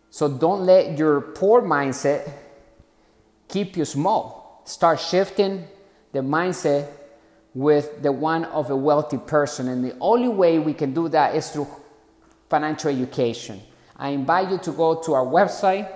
So 0.09 0.29
don't 0.29 0.65
let 0.65 0.97
your 0.97 1.21
poor 1.21 1.61
mindset 1.61 2.33
keep 3.49 3.77
you 3.77 3.85
small. 3.85 4.63
Start 4.65 4.99
shifting 4.99 5.69
the 6.13 6.21
mindset 6.21 6.89
with 7.53 8.03
the 8.03 8.11
one 8.11 8.47
of 8.47 8.71
a 8.71 8.77
wealthy 8.77 9.19
person. 9.19 9.69
And 9.69 9.85
the 9.85 9.95
only 10.01 10.29
way 10.29 10.59
we 10.59 10.73
can 10.73 10.95
do 10.95 11.11
that 11.11 11.35
is 11.35 11.51
through 11.51 11.69
financial 12.49 12.91
education. 12.91 13.61
I 13.95 14.09
invite 14.09 14.51
you 14.51 14.57
to 14.57 14.73
go 14.73 15.03
to 15.03 15.13
our 15.13 15.27
website, 15.27 15.87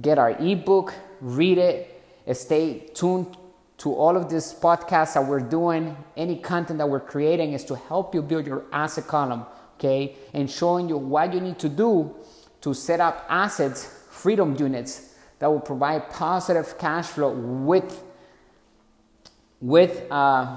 get 0.00 0.18
our 0.18 0.30
ebook, 0.38 0.94
read 1.20 1.58
it, 1.58 2.00
stay 2.32 2.90
tuned 2.94 3.36
to 3.78 3.94
all 3.94 4.16
of 4.16 4.28
these 4.28 4.52
podcasts 4.52 5.14
that 5.14 5.24
we're 5.24 5.40
doing. 5.40 5.96
Any 6.16 6.36
content 6.36 6.78
that 6.78 6.88
we're 6.88 7.00
creating 7.00 7.52
is 7.52 7.64
to 7.66 7.76
help 7.76 8.14
you 8.14 8.22
build 8.22 8.46
your 8.46 8.64
asset 8.72 9.06
column, 9.06 9.46
okay? 9.76 10.16
And 10.34 10.50
showing 10.50 10.88
you 10.88 10.98
what 10.98 11.32
you 11.32 11.40
need 11.40 11.58
to 11.60 11.68
do 11.68 12.14
to 12.60 12.74
set 12.74 13.00
up 13.00 13.24
assets, 13.28 13.84
freedom 14.10 14.56
units 14.58 15.14
that 15.38 15.46
will 15.46 15.60
provide 15.60 16.10
positive 16.10 16.76
cash 16.78 17.06
flow 17.06 17.30
with 17.30 18.04
with 19.60 20.06
uh, 20.10 20.56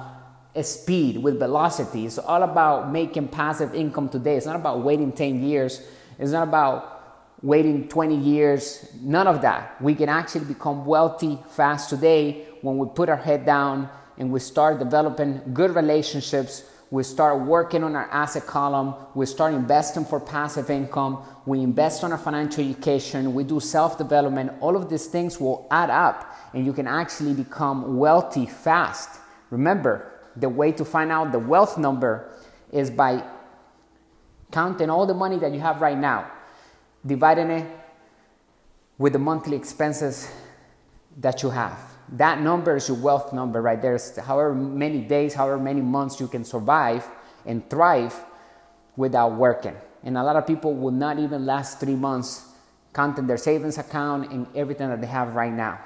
speed, 0.62 1.18
with 1.18 1.40
velocity. 1.40 2.06
It's 2.06 2.20
all 2.20 2.44
about 2.44 2.92
making 2.92 3.30
passive 3.30 3.74
income 3.74 4.10
today. 4.10 4.36
It's 4.36 4.46
not 4.46 4.56
about 4.56 4.84
waiting 4.84 5.12
10 5.12 5.44
years. 5.44 5.82
It's 6.20 6.32
not 6.32 6.44
about 6.44 7.34
waiting 7.42 7.88
20 7.88 8.16
years. 8.16 8.88
None 9.02 9.26
of 9.26 9.42
that. 9.42 9.82
We 9.82 9.96
can 9.96 10.08
actually 10.08 10.46
become 10.46 10.86
wealthy 10.86 11.40
fast 11.50 11.90
today 11.90 12.46
when 12.62 12.78
we 12.78 12.88
put 12.88 13.10
our 13.10 13.18
head 13.18 13.46
down 13.46 13.90
and 14.18 14.32
we 14.32 14.40
start 14.40 14.80
developing 14.80 15.42
good 15.54 15.76
relationships 15.76 16.64
we 16.92 17.04
start 17.04 17.40
working 17.40 17.86
on 17.86 17.96
our 17.96 18.12
asset 18.12 18.46
column, 18.46 18.94
we 19.16 19.26
start 19.26 19.54
investing 19.54 20.04
for 20.04 20.20
passive 20.20 20.70
income, 20.70 21.24
we 21.46 21.62
invest 21.62 22.04
on 22.04 22.12
our 22.12 22.18
financial 22.18 22.66
education, 22.70 23.34
we 23.34 23.46
do 23.46 23.62
self 23.62 23.98
development. 23.98 24.52
All 24.60 24.76
of 24.76 24.90
these 24.90 25.08
things 25.08 25.40
will 25.40 25.68
add 25.72 25.90
up 25.90 26.36
and 26.54 26.66
you 26.66 26.74
can 26.74 26.88
actually 26.88 27.34
become 27.34 27.98
wealthy 27.98 28.46
fast. 28.46 29.22
Remember, 29.50 30.12
the 30.36 30.50
way 30.50 30.74
to 30.74 30.84
find 30.84 31.14
out 31.14 31.32
the 31.32 31.40
wealth 31.40 31.78
number 31.78 32.30
is 32.74 32.92
by 32.92 33.24
counting 34.52 34.90
all 34.90 35.06
the 35.06 35.14
money 35.14 35.40
that 35.40 35.54
you 35.54 35.62
have 35.62 35.80
right 35.80 35.98
now, 35.98 36.30
dividing 37.06 37.52
it 37.52 37.72
with 38.98 39.14
the 39.14 39.20
monthly 39.20 39.56
expenses 39.56 40.30
that 41.18 41.42
you 41.42 41.50
have 41.52 41.91
that 42.12 42.42
number 42.42 42.76
is 42.76 42.88
your 42.88 42.98
wealth 42.98 43.32
number 43.32 43.62
right 43.62 43.82
there. 43.82 43.98
However 44.24 44.54
many 44.54 45.00
days, 45.00 45.34
however 45.34 45.58
many 45.58 45.82
months 45.82 46.20
you 46.20 46.28
can 46.28 46.44
survive 46.44 47.08
and 47.46 47.68
thrive 47.70 48.16
without 48.98 49.34
working. 49.34 49.76
And 50.04 50.18
a 50.18 50.24
lot 50.24 50.36
of 50.36 50.46
people 50.46 50.74
will 50.74 50.92
not 50.92 51.20
even 51.20 51.46
last 51.46 51.80
three 51.80 51.96
months 51.96 52.46
counting 52.94 53.28
their 53.28 53.38
savings 53.38 53.78
account 53.78 54.32
and 54.32 54.46
everything 54.56 54.90
that 54.90 55.00
they 55.00 55.08
have 55.08 55.36
right 55.36 55.54
now. 55.54 55.80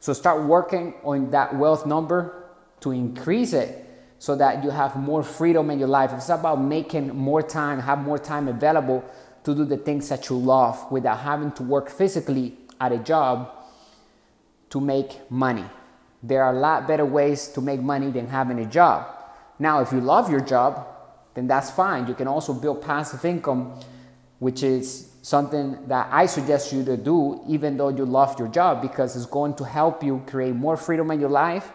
So 0.00 0.12
start 0.12 0.42
working 0.44 0.94
on 1.04 1.30
that 1.30 1.54
wealth 1.54 1.86
number 1.86 2.46
to 2.80 2.90
increase 2.90 3.52
it 3.52 3.86
so 4.18 4.34
that 4.36 4.64
you 4.64 4.70
have 4.70 4.96
more 4.96 5.22
freedom 5.22 5.70
in 5.70 5.78
your 5.78 5.88
life. 5.88 6.12
It's 6.12 6.28
about 6.30 6.60
making 6.60 7.14
more 7.14 7.42
time, 7.42 7.78
have 7.80 7.98
more 7.98 8.18
time 8.18 8.48
available 8.48 9.04
to 9.44 9.54
do 9.54 9.64
the 9.64 9.76
things 9.76 10.08
that 10.08 10.28
you 10.28 10.36
love 10.36 10.90
without 10.90 11.20
having 11.20 11.52
to 11.52 11.62
work 11.62 11.90
physically 11.90 12.56
at 12.80 12.92
a 12.92 12.98
job 12.98 13.54
to 14.70 14.80
make 14.80 15.30
money. 15.30 15.64
There 16.22 16.42
are 16.42 16.54
a 16.54 16.58
lot 16.58 16.86
better 16.86 17.04
ways 17.04 17.48
to 17.48 17.60
make 17.60 17.80
money 17.80 18.10
than 18.10 18.26
having 18.28 18.58
a 18.60 18.66
job. 18.66 19.06
Now, 19.58 19.80
if 19.80 19.92
you 19.92 20.00
love 20.00 20.30
your 20.30 20.40
job, 20.40 20.86
then 21.34 21.46
that's 21.46 21.70
fine. 21.70 22.06
You 22.06 22.14
can 22.14 22.26
also 22.26 22.52
build 22.52 22.82
passive 22.82 23.24
income, 23.24 23.78
which 24.38 24.62
is 24.62 25.10
something 25.22 25.86
that 25.88 26.08
I 26.10 26.26
suggest 26.26 26.72
you 26.72 26.84
to 26.84 26.96
do, 26.96 27.42
even 27.46 27.76
though 27.76 27.90
you 27.90 28.04
love 28.04 28.38
your 28.38 28.48
job, 28.48 28.80
because 28.80 29.16
it's 29.16 29.26
going 29.26 29.54
to 29.54 29.64
help 29.64 30.02
you 30.02 30.22
create 30.26 30.54
more 30.54 30.76
freedom 30.76 31.10
in 31.10 31.20
your 31.20 31.30
life 31.30 31.72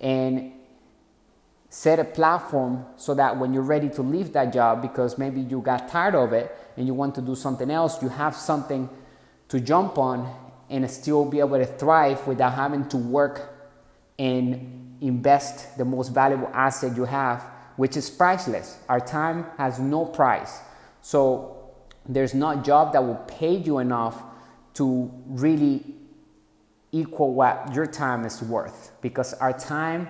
and 0.00 0.52
set 1.68 2.00
a 2.00 2.04
platform 2.04 2.84
so 2.96 3.14
that 3.14 3.38
when 3.38 3.54
you're 3.54 3.62
ready 3.62 3.88
to 3.90 4.02
leave 4.02 4.32
that 4.32 4.52
job, 4.52 4.82
because 4.82 5.18
maybe 5.18 5.40
you 5.40 5.60
got 5.60 5.88
tired 5.88 6.16
of 6.16 6.32
it 6.32 6.54
and 6.76 6.86
you 6.86 6.94
want 6.94 7.14
to 7.14 7.22
do 7.22 7.36
something 7.36 7.70
else, 7.70 8.02
you 8.02 8.08
have 8.08 8.34
something 8.34 8.88
to 9.48 9.60
jump 9.60 9.96
on 9.98 10.49
and 10.70 10.88
still 10.90 11.24
be 11.24 11.40
able 11.40 11.58
to 11.58 11.66
thrive 11.66 12.26
without 12.26 12.54
having 12.54 12.88
to 12.88 12.96
work 12.96 13.54
and 14.18 14.96
invest 15.00 15.76
the 15.76 15.84
most 15.84 16.08
valuable 16.10 16.48
asset 16.54 16.96
you 16.96 17.04
have, 17.04 17.44
which 17.76 17.96
is 17.96 18.08
priceless. 18.08 18.78
Our 18.88 19.00
time 19.00 19.46
has 19.58 19.78
no 19.78 20.04
price. 20.04 20.60
So 21.02 21.72
there's 22.08 22.34
not 22.34 22.58
a 22.58 22.62
job 22.62 22.92
that 22.92 23.04
will 23.04 23.22
pay 23.26 23.56
you 23.56 23.78
enough 23.78 24.22
to 24.74 25.10
really 25.26 25.84
equal 26.92 27.34
what 27.34 27.74
your 27.74 27.86
time 27.86 28.24
is 28.24 28.42
worth 28.42 28.92
because 29.00 29.34
our 29.34 29.52
time 29.52 30.08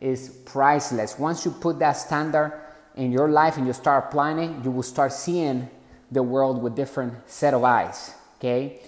is 0.00 0.28
priceless. 0.44 1.18
Once 1.18 1.44
you 1.44 1.50
put 1.50 1.78
that 1.78 1.92
standard 1.92 2.60
in 2.96 3.12
your 3.12 3.28
life 3.28 3.56
and 3.56 3.66
you 3.66 3.72
start 3.72 4.06
applying 4.08 4.38
it, 4.38 4.64
you 4.64 4.70
will 4.70 4.82
start 4.82 5.12
seeing 5.12 5.68
the 6.10 6.22
world 6.22 6.62
with 6.62 6.74
different 6.74 7.14
set 7.30 7.54
of 7.54 7.64
eyes. 7.64 8.14
Okay? 8.38 8.82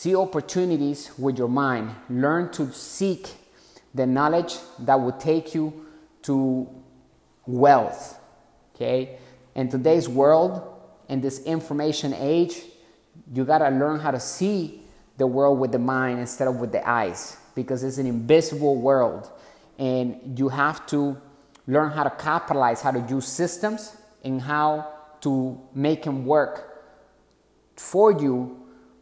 See 0.00 0.16
opportunities 0.16 1.10
with 1.18 1.36
your 1.36 1.50
mind. 1.50 1.94
Learn 2.08 2.50
to 2.52 2.72
seek 2.72 3.28
the 3.94 4.06
knowledge 4.06 4.56
that 4.78 4.98
will 4.98 5.12
take 5.12 5.54
you 5.54 5.84
to 6.22 6.66
wealth. 7.44 8.18
Okay? 8.74 9.18
In 9.54 9.68
today's 9.68 10.08
world, 10.08 10.62
in 11.10 11.20
this 11.20 11.42
information 11.42 12.14
age, 12.14 12.62
you 13.30 13.44
got 13.44 13.58
to 13.58 13.68
learn 13.68 14.00
how 14.00 14.10
to 14.10 14.18
see 14.18 14.80
the 15.18 15.26
world 15.26 15.58
with 15.58 15.70
the 15.70 15.78
mind 15.78 16.18
instead 16.18 16.48
of 16.48 16.56
with 16.56 16.72
the 16.72 16.88
eyes 16.88 17.36
because 17.54 17.84
it's 17.84 17.98
an 17.98 18.06
invisible 18.06 18.76
world. 18.76 19.30
And 19.78 20.38
you 20.38 20.48
have 20.48 20.86
to 20.86 21.20
learn 21.66 21.90
how 21.90 22.04
to 22.04 22.10
capitalize, 22.10 22.80
how 22.80 22.92
to 22.92 23.06
use 23.06 23.28
systems, 23.28 23.94
and 24.24 24.40
how 24.40 24.94
to 25.20 25.60
make 25.74 26.04
them 26.04 26.24
work 26.24 26.86
for 27.76 28.12
you 28.12 28.59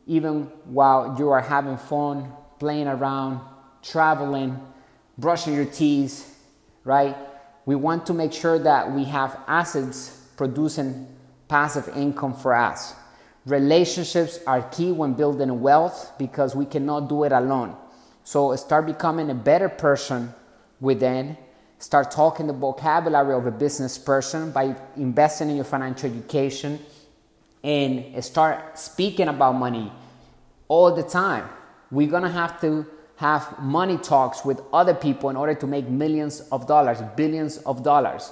even 0.09 0.45
while 0.65 1.15
you 1.19 1.29
are 1.29 1.41
having 1.41 1.77
fun, 1.77 2.33
playing 2.59 2.89
around, 2.89 3.41
traveling, 3.83 4.59
brushing 5.19 5.55
your 5.55 5.67
teeth, 5.67 6.43
right? 6.83 7.15
We 7.67 7.77
want 7.77 8.07
to 8.07 8.15
make 8.15 8.33
sure 8.33 8.59
that 8.59 8.91
we 8.91 9.05
have 9.05 9.39
assets 9.47 10.27
producing 10.37 11.15
passive 11.47 11.89
income 11.95 12.35
for 12.35 12.55
us. 12.55 12.95
Relationships 13.45 14.41
are 14.47 14.63
key 14.71 14.93
when 14.93 15.13
building 15.13 15.61
wealth 15.61 16.13
because 16.19 16.57
we 16.57 16.65
cannot 16.65 17.09
do 17.09 17.25
it 17.25 17.33
alone. 17.33 17.77
So 18.25 18.57
start 18.57 18.87
becoming 18.87 19.31
a 19.31 19.35
better 19.35 19.69
person 19.69 20.33
within. 20.81 21.37
Start 21.79 22.11
talking 22.11 22.47
the 22.47 22.55
vocabulary 22.55 23.35
of 23.35 23.47
a 23.47 23.51
business 23.51 23.99
person 23.99 24.53
by 24.53 24.75
investing 24.97 25.51
in 25.51 25.57
your 25.57 25.65
financial 25.65 26.11
education 26.11 26.79
and 27.63 28.23
start 28.25 28.79
speaking 28.79 29.29
about 29.29 29.55
money 29.55 29.93
all 30.69 30.95
the 30.95 31.03
time. 31.03 31.49
We're 31.91 32.11
gonna 32.11 32.31
have 32.31 32.61
to 32.61 32.87
have 33.17 33.59
money 33.59 33.99
talks 33.99 34.45
with 34.45 34.61
other 34.73 34.95
people 34.95 35.29
in 35.31 35.37
order 35.37 35.55
to 35.55 35.67
make 35.67 35.89
millions 35.89 36.41
of 36.53 36.67
dollars, 36.67 37.03
billions 37.17 37.59
of 37.59 37.83
dollars. 37.83 38.31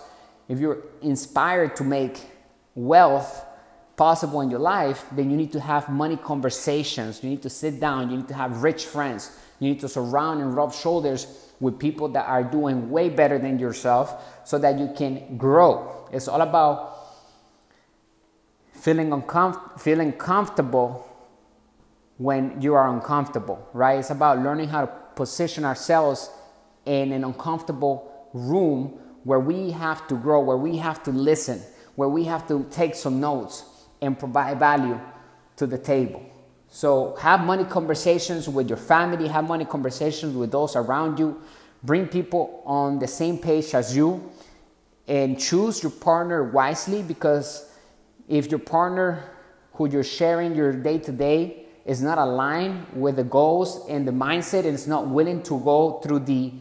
If 0.48 0.60
you're 0.60 0.78
inspired 1.02 1.74
to 1.76 1.84
make 1.84 2.20
wealth 2.76 3.44
possible 3.96 4.42
in 4.42 4.50
your 4.50 4.60
life, 4.60 5.04
then 5.10 5.30
you 5.30 5.36
need 5.36 5.52
to 5.52 5.60
have 5.60 5.88
money 5.88 6.16
conversations. 6.16 7.24
You 7.24 7.30
need 7.30 7.42
to 7.42 7.50
sit 7.50 7.80
down, 7.80 8.10
you 8.10 8.18
need 8.18 8.28
to 8.28 8.34
have 8.34 8.62
rich 8.62 8.86
friends. 8.86 9.36
You 9.58 9.70
need 9.70 9.80
to 9.80 9.88
surround 9.88 10.40
and 10.40 10.54
rub 10.54 10.72
shoulders 10.72 11.26
with 11.60 11.78
people 11.78 12.08
that 12.08 12.26
are 12.26 12.44
doing 12.44 12.90
way 12.90 13.08
better 13.08 13.38
than 13.38 13.58
yourself 13.58 14.22
so 14.44 14.58
that 14.58 14.78
you 14.78 14.92
can 14.96 15.36
grow. 15.38 16.06
It's 16.12 16.28
all 16.28 16.42
about 16.42 16.95
feeling, 18.86 19.10
uncom- 19.10 19.80
feeling 19.80 20.12
comfortable 20.12 21.04
when 22.18 22.62
you 22.62 22.72
are 22.72 22.88
uncomfortable, 22.94 23.68
right? 23.72 23.98
It's 23.98 24.10
about 24.10 24.38
learning 24.38 24.68
how 24.68 24.82
to 24.82 24.92
position 25.16 25.64
ourselves 25.64 26.30
in 26.84 27.10
an 27.10 27.24
uncomfortable 27.24 28.28
room 28.32 28.96
where 29.24 29.40
we 29.40 29.72
have 29.72 30.06
to 30.06 30.14
grow, 30.14 30.40
where 30.40 30.56
we 30.56 30.76
have 30.76 31.02
to 31.02 31.10
listen, 31.10 31.60
where 31.96 32.08
we 32.08 32.22
have 32.26 32.46
to 32.46 32.64
take 32.70 32.94
some 32.94 33.18
notes 33.18 33.64
and 34.00 34.16
provide 34.16 34.60
value 34.60 35.00
to 35.56 35.66
the 35.66 35.78
table. 35.78 36.24
So, 36.68 37.16
have 37.16 37.40
money 37.40 37.64
conversations 37.64 38.48
with 38.48 38.68
your 38.68 38.78
family, 38.78 39.26
have 39.26 39.48
money 39.48 39.64
conversations 39.64 40.36
with 40.36 40.52
those 40.52 40.76
around 40.76 41.18
you, 41.18 41.42
bring 41.82 42.06
people 42.06 42.62
on 42.64 43.00
the 43.00 43.08
same 43.08 43.38
page 43.38 43.74
as 43.74 43.96
you, 43.96 44.30
and 45.08 45.40
choose 45.40 45.82
your 45.82 45.90
partner 45.90 46.44
wisely 46.44 47.02
because 47.02 47.66
if 48.28 48.50
your 48.50 48.58
partner 48.58 49.30
who 49.74 49.88
you're 49.88 50.04
sharing 50.04 50.54
your 50.54 50.72
day 50.72 50.98
to 50.98 51.12
day 51.12 51.66
is 51.84 52.02
not 52.02 52.18
aligned 52.18 52.86
with 52.94 53.16
the 53.16 53.24
goals 53.24 53.86
and 53.88 54.06
the 54.06 54.12
mindset 54.12 54.64
and 54.64 54.74
is 54.74 54.86
not 54.86 55.06
willing 55.06 55.42
to 55.42 55.60
go 55.60 56.00
through 56.02 56.20
the 56.20 56.52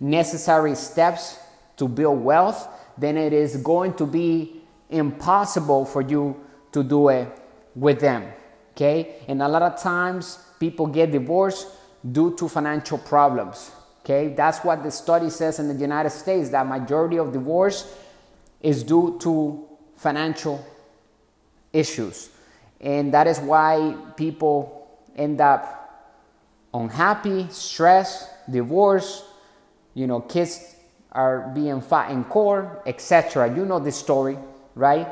necessary 0.00 0.74
steps 0.74 1.38
to 1.76 1.86
build 1.86 2.22
wealth, 2.22 2.68
then 2.96 3.16
it 3.16 3.32
is 3.32 3.56
going 3.58 3.92
to 3.94 4.06
be 4.06 4.62
impossible 4.88 5.84
for 5.84 6.00
you 6.00 6.40
to 6.72 6.82
do 6.82 7.08
it 7.08 7.28
with 7.74 8.00
them. 8.00 8.32
Okay? 8.72 9.16
And 9.28 9.42
a 9.42 9.48
lot 9.48 9.62
of 9.62 9.80
times 9.80 10.38
people 10.58 10.86
get 10.86 11.12
divorced 11.12 11.68
due 12.10 12.34
to 12.36 12.48
financial 12.48 12.98
problems. 12.98 13.70
Okay? 14.00 14.34
That's 14.34 14.58
what 14.58 14.82
the 14.82 14.90
study 14.90 15.28
says 15.30 15.58
in 15.58 15.68
the 15.68 15.74
United 15.74 16.10
States 16.10 16.48
that 16.50 16.66
majority 16.66 17.18
of 17.18 17.32
divorce 17.32 17.92
is 18.60 18.82
due 18.82 19.18
to 19.20 19.68
financial 19.96 20.64
issues. 21.74 22.30
And 22.80 23.12
that 23.12 23.26
is 23.26 23.38
why 23.38 23.96
people 24.16 24.88
end 25.16 25.40
up 25.40 25.74
unhappy, 26.72 27.48
stressed, 27.50 28.28
divorced, 28.50 29.24
you 29.94 30.06
know, 30.06 30.20
kids 30.20 30.74
are 31.12 31.52
being 31.54 31.80
fat 31.80 32.10
in 32.10 32.24
court, 32.24 32.82
etc. 32.86 33.54
You 33.54 33.64
know 33.64 33.78
the 33.78 33.92
story, 33.92 34.36
right? 34.74 35.08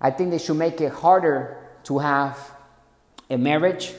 I 0.00 0.10
think 0.10 0.30
they 0.30 0.38
should 0.38 0.56
make 0.56 0.80
it 0.80 0.92
harder 0.92 1.56
to 1.84 1.98
have 1.98 2.38
a 3.30 3.38
marriage 3.38 3.94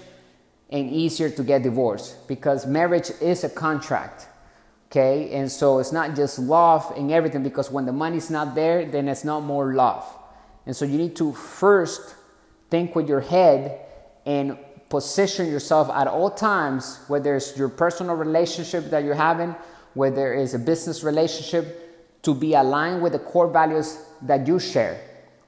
and 0.70 0.92
easier 0.92 1.30
to 1.30 1.44
get 1.44 1.64
divorced 1.64 2.28
because 2.28 2.66
marriage 2.66 3.12
is 3.22 3.44
a 3.44 3.50
contract. 3.50 4.28
Okay, 4.92 5.32
and 5.32 5.52
so 5.52 5.80
it's 5.80 5.92
not 5.92 6.16
just 6.16 6.40
love 6.40 6.94
and 6.96 7.12
everything 7.12 7.44
because 7.44 7.72
when 7.72 7.86
the 7.86 7.92
money's 7.92 8.30
not 8.30 8.56
there, 8.56 8.86
then 8.86 9.08
it's 9.08 9.24
not 9.24 9.42
more 9.42 9.74
love. 9.74 10.06
And 10.66 10.76
so 10.76 10.86
you 10.86 10.98
need 10.98 11.16
to 11.18 11.34
first 11.34 12.16
think 12.70 12.96
with 12.96 13.08
your 13.08 13.22
head 13.22 13.82
and 14.26 14.58
position 14.90 15.48
yourself 15.48 15.90
at 15.90 16.08
all 16.08 16.30
times, 16.32 17.00
whether 17.08 17.36
it's 17.36 17.58
your 17.58 17.70
personal 17.70 18.16
relationship 18.16 18.90
that 18.90 19.04
you're 19.04 19.14
having, 19.14 19.56
whether 19.94 20.34
it's 20.34 20.54
a 20.54 20.60
business 20.60 21.04
relationship, 21.04 22.22
to 22.24 22.34
be 22.34 22.54
aligned 22.54 23.02
with 23.02 23.14
the 23.14 23.20
core 23.20 23.48
values 23.48 24.00
that 24.24 24.48
you 24.48 24.60
share. 24.60 25.00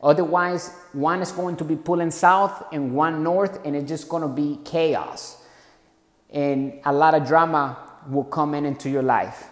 Otherwise, 0.01 0.71
one 0.93 1.21
is 1.21 1.31
going 1.31 1.55
to 1.57 1.63
be 1.63 1.75
pulling 1.75 2.11
south 2.11 2.63
and 2.71 2.93
one 2.93 3.23
north, 3.23 3.59
and 3.65 3.75
it's 3.75 3.87
just 3.87 4.07
going 4.07 4.21
to 4.21 4.27
be 4.27 4.59
chaos. 4.63 5.37
And 6.29 6.79
a 6.85 6.93
lot 6.93 7.15
of 7.15 7.27
drama 7.27 7.77
will 8.07 8.25
come 8.25 8.53
in 8.53 8.65
into 8.65 8.89
your 8.89 9.01
life. 9.01 9.49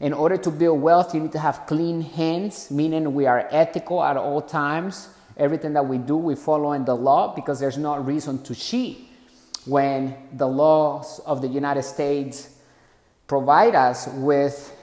In 0.00 0.12
order 0.12 0.36
to 0.36 0.50
build 0.50 0.80
wealth, 0.80 1.14
you 1.14 1.20
need 1.20 1.32
to 1.32 1.40
have 1.40 1.66
clean 1.66 2.00
hands, 2.00 2.70
meaning 2.70 3.14
we 3.14 3.26
are 3.26 3.48
ethical 3.50 4.02
at 4.02 4.16
all 4.16 4.40
times. 4.40 5.08
Everything 5.36 5.72
that 5.72 5.86
we 5.86 5.98
do, 5.98 6.16
we 6.16 6.34
follow 6.34 6.72
in 6.72 6.84
the 6.84 6.94
law 6.94 7.34
because 7.34 7.58
there's 7.58 7.78
no 7.78 7.96
reason 7.96 8.42
to 8.44 8.54
cheat 8.54 9.08
when 9.64 10.16
the 10.32 10.46
laws 10.46 11.20
of 11.20 11.42
the 11.42 11.48
United 11.48 11.82
States 11.82 12.48
provide 13.26 13.74
us 13.74 14.08
with 14.14 14.74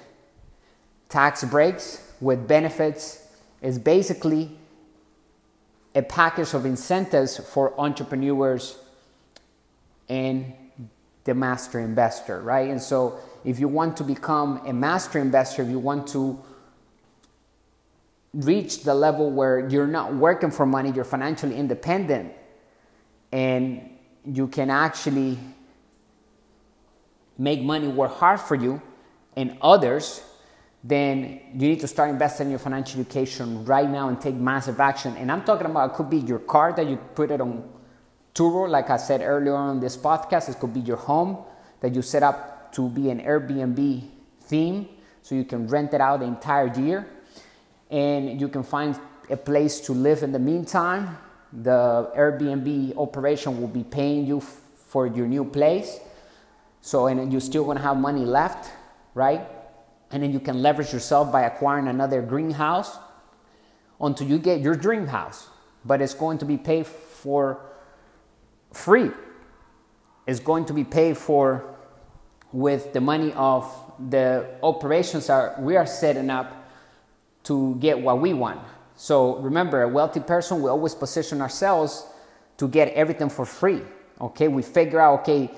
tax 1.10 1.44
breaks, 1.46 2.02
with 2.20 2.48
benefits. 2.48 3.26
It's 3.62 3.78
basically 3.78 4.52
a 5.96 6.02
package 6.02 6.54
of 6.54 6.66
incentives 6.66 7.38
for 7.38 7.80
entrepreneurs 7.80 8.78
and 10.10 10.54
the 11.24 11.34
master 11.34 11.80
investor, 11.80 12.42
right? 12.42 12.70
And 12.70 12.82
so, 12.82 13.18
if 13.46 13.60
you 13.60 13.68
want 13.68 13.96
to 13.98 14.04
become 14.04 14.58
a 14.66 14.74
master 14.74 15.20
investor, 15.20 15.62
if 15.62 15.70
you 15.70 15.80
want 15.80 16.08
to 16.08 16.42
reach 18.34 18.84
the 18.84 18.94
level 18.94 19.32
where 19.32 19.70
you're 19.70 19.88
not 19.88 20.14
working 20.14 20.52
for 20.52 20.66
money, 20.66 20.92
you're 20.92 21.06
financially 21.06 21.56
independent, 21.56 22.34
and 23.32 23.90
you 24.26 24.48
can 24.48 24.70
actually 24.70 25.38
make 27.38 27.62
money 27.62 27.88
work 27.88 28.12
hard 28.14 28.40
for 28.40 28.56
you 28.56 28.82
and 29.36 29.58
others, 29.62 30.24
then 30.84 31.42
you 31.54 31.68
need 31.68 31.80
to 31.80 31.88
start 31.88 32.10
investing 32.10 32.48
in 32.48 32.52
your 32.52 32.60
financial 32.60 33.00
education 33.00 33.64
right 33.66 33.90
now 33.90 34.08
and 34.08 34.20
take 34.20 34.36
massive 34.36 34.80
action. 34.80 35.16
And 35.18 35.32
I'm 35.32 35.44
talking 35.44 35.66
about 35.66 35.92
it 35.92 35.96
could 35.96 36.10
be 36.10 36.18
your 36.18 36.40
car 36.40 36.74
that 36.74 36.88
you 36.88 36.98
put 36.98 37.32
it 37.32 37.42
on 37.42 37.70
Turo, 38.34 38.70
like 38.70 38.90
I 38.90 38.98
said 38.98 39.22
earlier 39.22 39.56
on 39.56 39.80
this 39.80 39.98
podcast. 39.98 40.50
It 40.50 40.60
could 40.60 40.74
be 40.74 40.82
your 40.82 40.98
home 40.98 41.38
that 41.82 41.94
you 41.94 42.02
set 42.02 42.24
up 42.24 42.55
to 42.76 42.90
be 42.90 43.10
an 43.10 43.22
Airbnb 43.22 44.04
theme 44.42 44.88
so 45.22 45.34
you 45.34 45.46
can 45.46 45.68
rent 45.68 45.94
it 45.94 46.02
out 46.02 46.20
the 46.20 46.26
entire 46.26 46.68
year 46.80 47.08
and 47.90 48.40
you 48.40 48.48
can 48.48 48.64
find 48.64 49.00
a 49.30 49.38
place 49.38 49.80
to 49.80 49.94
live 49.94 50.24
in 50.24 50.32
the 50.32 50.40
meantime. 50.40 51.18
The 51.52 52.12
Airbnb 52.16 52.98
operation 52.98 53.60
will 53.62 53.70
be 53.70 53.84
paying 53.84 54.26
you 54.26 54.38
f- 54.38 54.60
for 54.88 55.08
your 55.08 55.26
new 55.26 55.46
place. 55.46 56.00
So, 56.82 57.08
and 57.08 57.32
you're 57.32 57.42
still 57.42 57.64
gonna 57.66 57.80
have 57.80 57.98
money 57.98 58.26
left, 58.26 58.72
right? 59.14 59.42
And 60.12 60.22
then 60.22 60.32
you 60.32 60.40
can 60.40 60.62
leverage 60.62 60.92
yourself 60.94 61.32
by 61.32 61.44
acquiring 61.44 61.88
another 61.88 62.22
greenhouse 62.22 62.98
until 64.00 64.28
you 64.28 64.38
get 64.38 64.60
your 64.60 64.76
dream 64.76 65.08
house. 65.08 65.48
But 65.86 66.02
it's 66.02 66.14
going 66.14 66.40
to 66.40 66.46
be 66.46 66.58
paid 66.58 66.86
for 66.86 67.60
free. 68.72 69.12
It's 70.28 70.40
going 70.40 70.66
to 70.66 70.74
be 70.74 70.84
paid 70.84 71.18
for 71.18 71.75
with 72.52 72.94
the 72.94 73.02
money 73.02 73.34
of 73.34 73.72
the 74.10 74.46
operations 74.62 75.30
are 75.30 75.56
we 75.60 75.76
are 75.76 75.86
setting 75.86 76.30
up 76.30 76.70
to 77.44 77.76
get 77.76 78.00
what 78.00 78.20
we 78.20 78.34
want. 78.34 78.60
So 78.96 79.38
remember, 79.38 79.84
a 79.84 79.88
wealthy 79.88 80.20
person, 80.20 80.62
we 80.62 80.70
always 80.70 80.96
position 80.96 81.42
ourselves 81.42 82.06
to 82.58 82.68
get 82.68 82.90
everything 82.94 83.30
for 83.30 83.46
free. 83.46 83.82
Okay, 84.20 84.48
we 84.48 84.62
figure 84.62 85.00
out, 85.00 85.22
okay, 85.22 85.52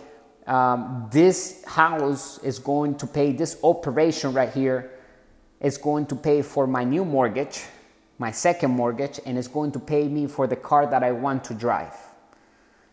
um, 0.47 1.07
this 1.11 1.63
house 1.65 2.39
is 2.43 2.57
going 2.57 2.95
to 2.95 3.05
pay, 3.05 3.31
this 3.31 3.59
operation 3.63 4.33
right 4.33 4.51
here 4.51 4.91
is 5.61 5.77
going 5.77 6.05
to 6.07 6.15
pay 6.15 6.41
for 6.41 6.65
my 6.65 6.83
new 6.83 7.05
mortgage, 7.05 7.63
my 8.17 8.31
second 8.31 8.71
mortgage, 8.71 9.19
and 9.25 9.37
it's 9.37 9.47
going 9.47 9.71
to 9.71 9.79
pay 9.79 10.07
me 10.07 10.25
for 10.25 10.47
the 10.47 10.55
car 10.55 10.87
that 10.87 11.03
I 11.03 11.11
want 11.11 11.43
to 11.45 11.53
drive. 11.53 11.93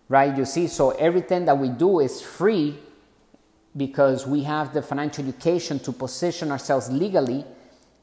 Right? 0.08 0.36
You 0.36 0.44
see, 0.44 0.66
so 0.66 0.90
everything 0.90 1.46
that 1.46 1.56
we 1.56 1.70
do 1.70 2.00
is 2.00 2.20
free 2.20 2.78
because 3.76 4.26
we 4.26 4.42
have 4.42 4.72
the 4.72 4.82
financial 4.82 5.24
education 5.26 5.78
to 5.80 5.92
position 5.92 6.50
ourselves 6.50 6.90
legally 6.90 7.44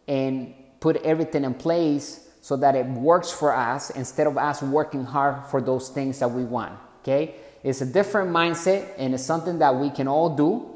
and 0.08 0.54
put 0.80 0.98
everything 0.98 1.44
in 1.44 1.54
place 1.54 2.28
so 2.42 2.58
that 2.58 2.76
it 2.76 2.86
works 2.88 3.32
for 3.32 3.56
us 3.56 3.92
instead 3.92 4.28
of 4.28 4.38
us 4.38 4.62
working 4.62 5.06
hard 5.06 5.46
for 5.46 5.62
those 5.62 5.90
things 5.90 6.20
that 6.20 6.30
we 6.30 6.44
want. 6.44 6.74
Okay? 7.02 7.36
It's 7.64 7.82
a 7.82 7.86
different 7.86 8.32
mindset 8.32 8.94
and 8.98 9.14
it's 9.14 9.24
something 9.24 9.60
that 9.60 9.76
we 9.76 9.90
can 9.90 10.08
all 10.08 10.36
do. 10.36 10.68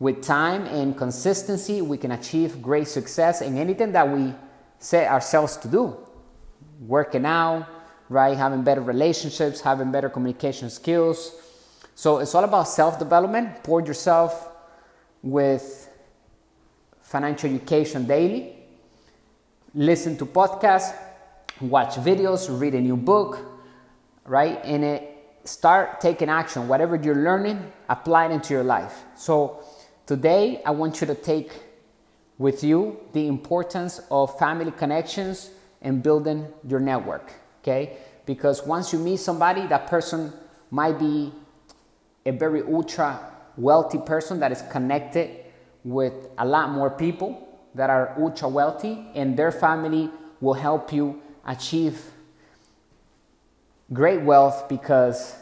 With 0.00 0.22
time 0.22 0.66
and 0.66 0.96
consistency, 0.98 1.80
we 1.80 1.96
can 1.96 2.10
achieve 2.10 2.60
great 2.60 2.88
success 2.88 3.40
in 3.40 3.56
anything 3.56 3.92
that 3.92 4.10
we 4.10 4.34
set 4.78 5.10
ourselves 5.10 5.56
to 5.58 5.68
do. 5.68 5.96
Working 6.80 7.24
out, 7.24 7.68
right? 8.08 8.36
Having 8.36 8.64
better 8.64 8.80
relationships, 8.80 9.60
having 9.60 9.92
better 9.92 10.10
communication 10.10 10.68
skills. 10.68 11.32
So 11.94 12.18
it's 12.18 12.34
all 12.34 12.44
about 12.44 12.68
self 12.68 12.98
development. 12.98 13.62
Pour 13.62 13.80
yourself 13.80 14.48
with 15.22 15.88
financial 17.00 17.50
education 17.54 18.06
daily. 18.06 18.56
Listen 19.74 20.16
to 20.18 20.26
podcasts, 20.26 20.94
watch 21.60 21.94
videos, 21.96 22.48
read 22.60 22.74
a 22.74 22.80
new 22.80 22.96
book, 22.96 23.38
right? 24.24 24.60
And 24.64 24.84
it 24.84 25.14
start 25.44 26.00
taking 26.00 26.28
action. 26.28 26.68
Whatever 26.68 26.96
you're 26.96 27.14
learning, 27.14 27.72
apply 27.88 28.26
it 28.26 28.32
into 28.32 28.54
your 28.54 28.64
life. 28.64 29.04
So 29.16 29.62
today 30.06 30.62
I 30.64 30.70
want 30.70 31.00
you 31.00 31.06
to 31.06 31.14
take 31.14 31.52
with 32.38 32.64
you 32.64 32.98
the 33.12 33.28
importance 33.28 34.00
of 34.10 34.36
family 34.38 34.72
connections 34.72 35.50
and 35.82 36.02
building 36.02 36.46
your 36.66 36.80
network. 36.80 37.32
Okay? 37.62 37.98
Because 38.26 38.66
once 38.66 38.92
you 38.92 38.98
meet 38.98 39.18
somebody, 39.18 39.66
that 39.66 39.86
person 39.86 40.32
might 40.70 40.98
be 40.98 41.32
a 42.26 42.30
very 42.32 42.62
ultra 42.62 43.32
wealthy 43.56 43.98
person 43.98 44.40
that 44.40 44.50
is 44.50 44.62
connected 44.70 45.44
with 45.84 46.28
a 46.38 46.44
lot 46.46 46.70
more 46.70 46.90
people 46.90 47.46
that 47.74 47.90
are 47.90 48.14
ultra 48.18 48.48
wealthy, 48.48 49.06
and 49.14 49.36
their 49.36 49.52
family 49.52 50.10
will 50.40 50.54
help 50.54 50.92
you 50.92 51.20
achieve 51.46 52.00
great 53.92 54.22
wealth 54.22 54.68
because 54.68 55.36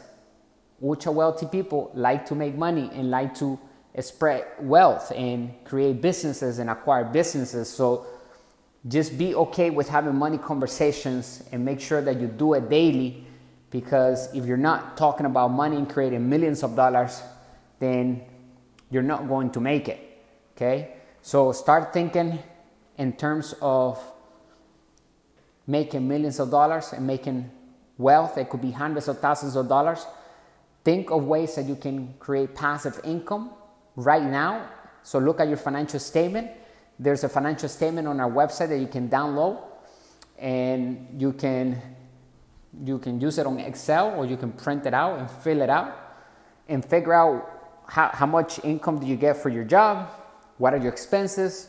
ultra 0.82 1.12
wealthy 1.12 1.46
people 1.46 1.90
like 1.94 2.26
to 2.26 2.34
make 2.34 2.56
money 2.56 2.90
and 2.94 3.10
like 3.10 3.34
to 3.34 3.58
spread 4.00 4.46
wealth 4.60 5.12
and 5.14 5.52
create 5.64 6.00
businesses 6.00 6.58
and 6.58 6.70
acquire 6.70 7.04
businesses. 7.04 7.68
So 7.68 8.06
just 8.88 9.16
be 9.16 9.34
okay 9.34 9.70
with 9.70 9.88
having 9.88 10.16
money 10.16 10.38
conversations 10.38 11.44
and 11.52 11.64
make 11.64 11.80
sure 11.80 12.00
that 12.00 12.18
you 12.20 12.26
do 12.26 12.54
it 12.54 12.68
daily 12.68 13.26
because 13.72 14.32
if 14.34 14.44
you're 14.44 14.58
not 14.58 14.96
talking 14.98 15.26
about 15.26 15.48
money 15.48 15.76
and 15.76 15.88
creating 15.88 16.28
millions 16.28 16.62
of 16.62 16.76
dollars, 16.76 17.22
then 17.80 18.22
you're 18.90 19.02
not 19.02 19.26
going 19.26 19.50
to 19.50 19.60
make 19.60 19.88
it. 19.88 19.98
Okay? 20.54 20.94
So 21.22 21.50
start 21.52 21.92
thinking 21.92 22.38
in 22.98 23.14
terms 23.14 23.54
of 23.62 23.98
making 25.66 26.06
millions 26.06 26.38
of 26.38 26.50
dollars 26.50 26.92
and 26.92 27.06
making 27.06 27.50
wealth. 27.96 28.36
It 28.36 28.50
could 28.50 28.60
be 28.60 28.70
hundreds 28.70 29.08
of 29.08 29.18
thousands 29.20 29.56
of 29.56 29.68
dollars. 29.68 30.04
Think 30.84 31.10
of 31.10 31.24
ways 31.24 31.54
that 31.54 31.64
you 31.64 31.76
can 31.76 32.14
create 32.18 32.54
passive 32.54 33.00
income 33.04 33.52
right 33.96 34.22
now. 34.22 34.68
So 35.02 35.18
look 35.18 35.40
at 35.40 35.48
your 35.48 35.56
financial 35.56 35.98
statement. 35.98 36.50
There's 36.98 37.24
a 37.24 37.28
financial 37.28 37.70
statement 37.70 38.06
on 38.06 38.20
our 38.20 38.30
website 38.30 38.68
that 38.68 38.78
you 38.78 38.86
can 38.86 39.08
download 39.08 39.62
and 40.38 41.08
you 41.18 41.32
can 41.32 41.80
you 42.84 42.98
can 42.98 43.20
use 43.20 43.38
it 43.38 43.46
on 43.46 43.58
Excel 43.60 44.14
or 44.16 44.26
you 44.26 44.36
can 44.36 44.52
print 44.52 44.86
it 44.86 44.94
out 44.94 45.18
and 45.18 45.30
fill 45.30 45.60
it 45.60 45.70
out 45.70 45.96
and 46.68 46.84
figure 46.84 47.12
out 47.12 47.82
how, 47.86 48.08
how 48.12 48.26
much 48.26 48.64
income 48.64 48.98
do 48.98 49.06
you 49.06 49.16
get 49.16 49.36
for 49.36 49.48
your 49.48 49.64
job, 49.64 50.08
what 50.58 50.72
are 50.72 50.78
your 50.78 50.92
expenses, 50.92 51.68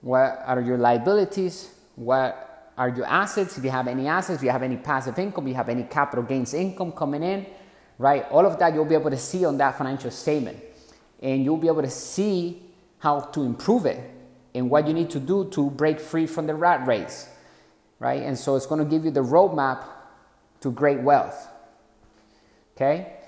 what 0.00 0.42
are 0.46 0.60
your 0.60 0.78
liabilities, 0.78 1.70
what 1.96 2.72
are 2.76 2.88
your 2.88 3.06
assets, 3.06 3.56
if 3.58 3.64
you 3.64 3.70
have 3.70 3.88
any 3.88 4.06
assets, 4.06 4.38
if 4.38 4.44
you 4.44 4.50
have 4.50 4.62
any 4.62 4.76
passive 4.76 5.18
income, 5.18 5.44
if 5.46 5.50
you 5.50 5.54
have 5.54 5.68
any 5.68 5.84
capital 5.84 6.24
gains 6.24 6.54
income 6.54 6.92
coming 6.92 7.22
in, 7.22 7.46
right? 7.98 8.26
All 8.30 8.46
of 8.46 8.58
that 8.58 8.74
you'll 8.74 8.84
be 8.84 8.94
able 8.94 9.10
to 9.10 9.16
see 9.16 9.44
on 9.44 9.56
that 9.58 9.78
financial 9.78 10.10
statement. 10.10 10.58
And 11.22 11.44
you'll 11.44 11.56
be 11.56 11.68
able 11.68 11.82
to 11.82 11.90
see 11.90 12.62
how 12.98 13.20
to 13.20 13.42
improve 13.42 13.86
it 13.86 14.00
and 14.54 14.68
what 14.70 14.86
you 14.86 14.94
need 14.94 15.10
to 15.10 15.20
do 15.20 15.48
to 15.50 15.70
break 15.70 16.00
free 16.00 16.26
from 16.26 16.46
the 16.46 16.54
rat 16.54 16.86
race, 16.86 17.28
right? 17.98 18.22
And 18.22 18.38
so 18.38 18.56
it's 18.56 18.66
going 18.66 18.84
to 18.84 18.88
give 18.88 19.04
you 19.04 19.10
the 19.10 19.22
roadmap 19.22 19.84
to 20.64 20.70
great 20.70 20.98
wealth. 21.00 21.46
Okay? 22.74 23.18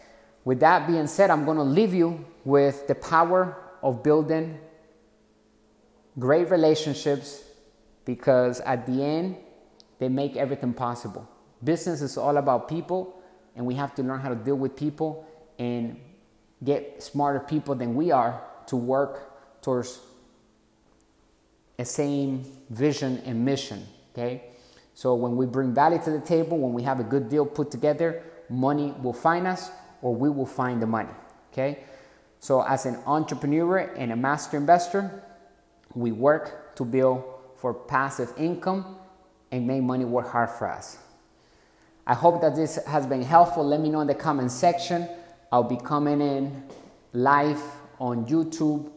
With 0.42 0.60
that 0.60 0.86
being 0.86 1.06
said, 1.06 1.28
I'm 1.28 1.44
going 1.44 1.58
to 1.58 1.62
leave 1.62 1.92
you 1.92 2.24
with 2.46 2.88
the 2.88 2.94
power 2.94 3.58
of 3.82 4.02
building 4.02 4.58
great 6.18 6.48
relationships 6.50 7.44
because 8.06 8.60
at 8.60 8.86
the 8.86 9.04
end, 9.04 9.36
they 9.98 10.08
make 10.08 10.36
everything 10.36 10.72
possible. 10.72 11.28
Business 11.62 12.00
is 12.00 12.16
all 12.16 12.38
about 12.38 12.68
people, 12.68 13.20
and 13.54 13.66
we 13.66 13.74
have 13.74 13.94
to 13.96 14.02
learn 14.02 14.20
how 14.20 14.30
to 14.30 14.34
deal 14.34 14.56
with 14.56 14.74
people 14.74 15.28
and 15.58 16.00
get 16.64 17.02
smarter 17.02 17.40
people 17.40 17.74
than 17.74 17.94
we 17.94 18.12
are 18.12 18.40
to 18.68 18.76
work 18.76 19.60
towards 19.60 20.00
a 21.78 21.84
same 21.84 22.46
vision 22.70 23.22
and 23.26 23.44
mission. 23.44 23.86
Okay? 24.14 24.55
So 24.96 25.14
when 25.14 25.36
we 25.36 25.44
bring 25.44 25.74
value 25.74 26.00
to 26.04 26.10
the 26.10 26.20
table, 26.20 26.56
when 26.56 26.72
we 26.72 26.82
have 26.84 27.00
a 27.00 27.04
good 27.04 27.28
deal 27.28 27.44
put 27.44 27.70
together, 27.70 28.22
money 28.48 28.94
will 29.02 29.12
find 29.12 29.46
us 29.46 29.70
or 30.00 30.14
we 30.14 30.30
will 30.30 30.46
find 30.46 30.80
the 30.80 30.86
money. 30.86 31.12
Okay? 31.52 31.80
So 32.40 32.62
as 32.62 32.86
an 32.86 32.96
entrepreneur 33.04 33.76
and 33.76 34.10
a 34.10 34.16
master 34.16 34.56
investor, 34.56 35.22
we 35.94 36.12
work 36.12 36.74
to 36.76 36.84
build 36.86 37.22
for 37.58 37.74
passive 37.74 38.32
income 38.38 38.96
and 39.52 39.66
make 39.66 39.82
money 39.82 40.06
work 40.06 40.28
hard 40.30 40.48
for 40.48 40.66
us. 40.66 40.96
I 42.06 42.14
hope 42.14 42.40
that 42.40 42.56
this 42.56 42.82
has 42.86 43.06
been 43.06 43.20
helpful. 43.20 43.66
Let 43.66 43.82
me 43.82 43.90
know 43.90 44.00
in 44.00 44.06
the 44.06 44.14
comment 44.14 44.50
section. 44.50 45.06
I'll 45.52 45.62
be 45.62 45.76
coming 45.76 46.22
in 46.22 46.64
live 47.12 47.60
on 48.00 48.24
YouTube 48.24 48.90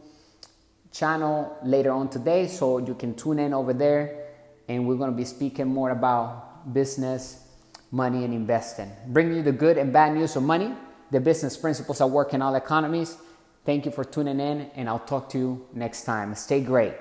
channel 0.92 1.58
later 1.62 1.90
on 1.90 2.08
today, 2.08 2.46
so 2.46 2.78
you 2.78 2.94
can 2.94 3.14
tune 3.14 3.38
in 3.38 3.52
over 3.52 3.74
there. 3.74 4.29
And 4.70 4.86
we're 4.86 4.94
going 4.94 5.10
to 5.10 5.16
be 5.16 5.24
speaking 5.24 5.66
more 5.66 5.90
about 5.90 6.72
business, 6.72 7.42
money, 7.90 8.24
and 8.24 8.32
investing. 8.32 8.88
Bringing 9.08 9.38
you 9.38 9.42
the 9.42 9.50
good 9.50 9.76
and 9.76 9.92
bad 9.92 10.14
news 10.14 10.36
of 10.36 10.44
money, 10.44 10.72
the 11.10 11.18
business 11.18 11.56
principles 11.56 11.98
that 11.98 12.06
work 12.06 12.34
in 12.34 12.40
all 12.40 12.54
economies. 12.54 13.16
Thank 13.64 13.84
you 13.84 13.90
for 13.90 14.04
tuning 14.04 14.38
in, 14.38 14.70
and 14.76 14.88
I'll 14.88 15.00
talk 15.00 15.28
to 15.30 15.38
you 15.38 15.66
next 15.74 16.04
time. 16.04 16.36
Stay 16.36 16.60
great. 16.60 16.94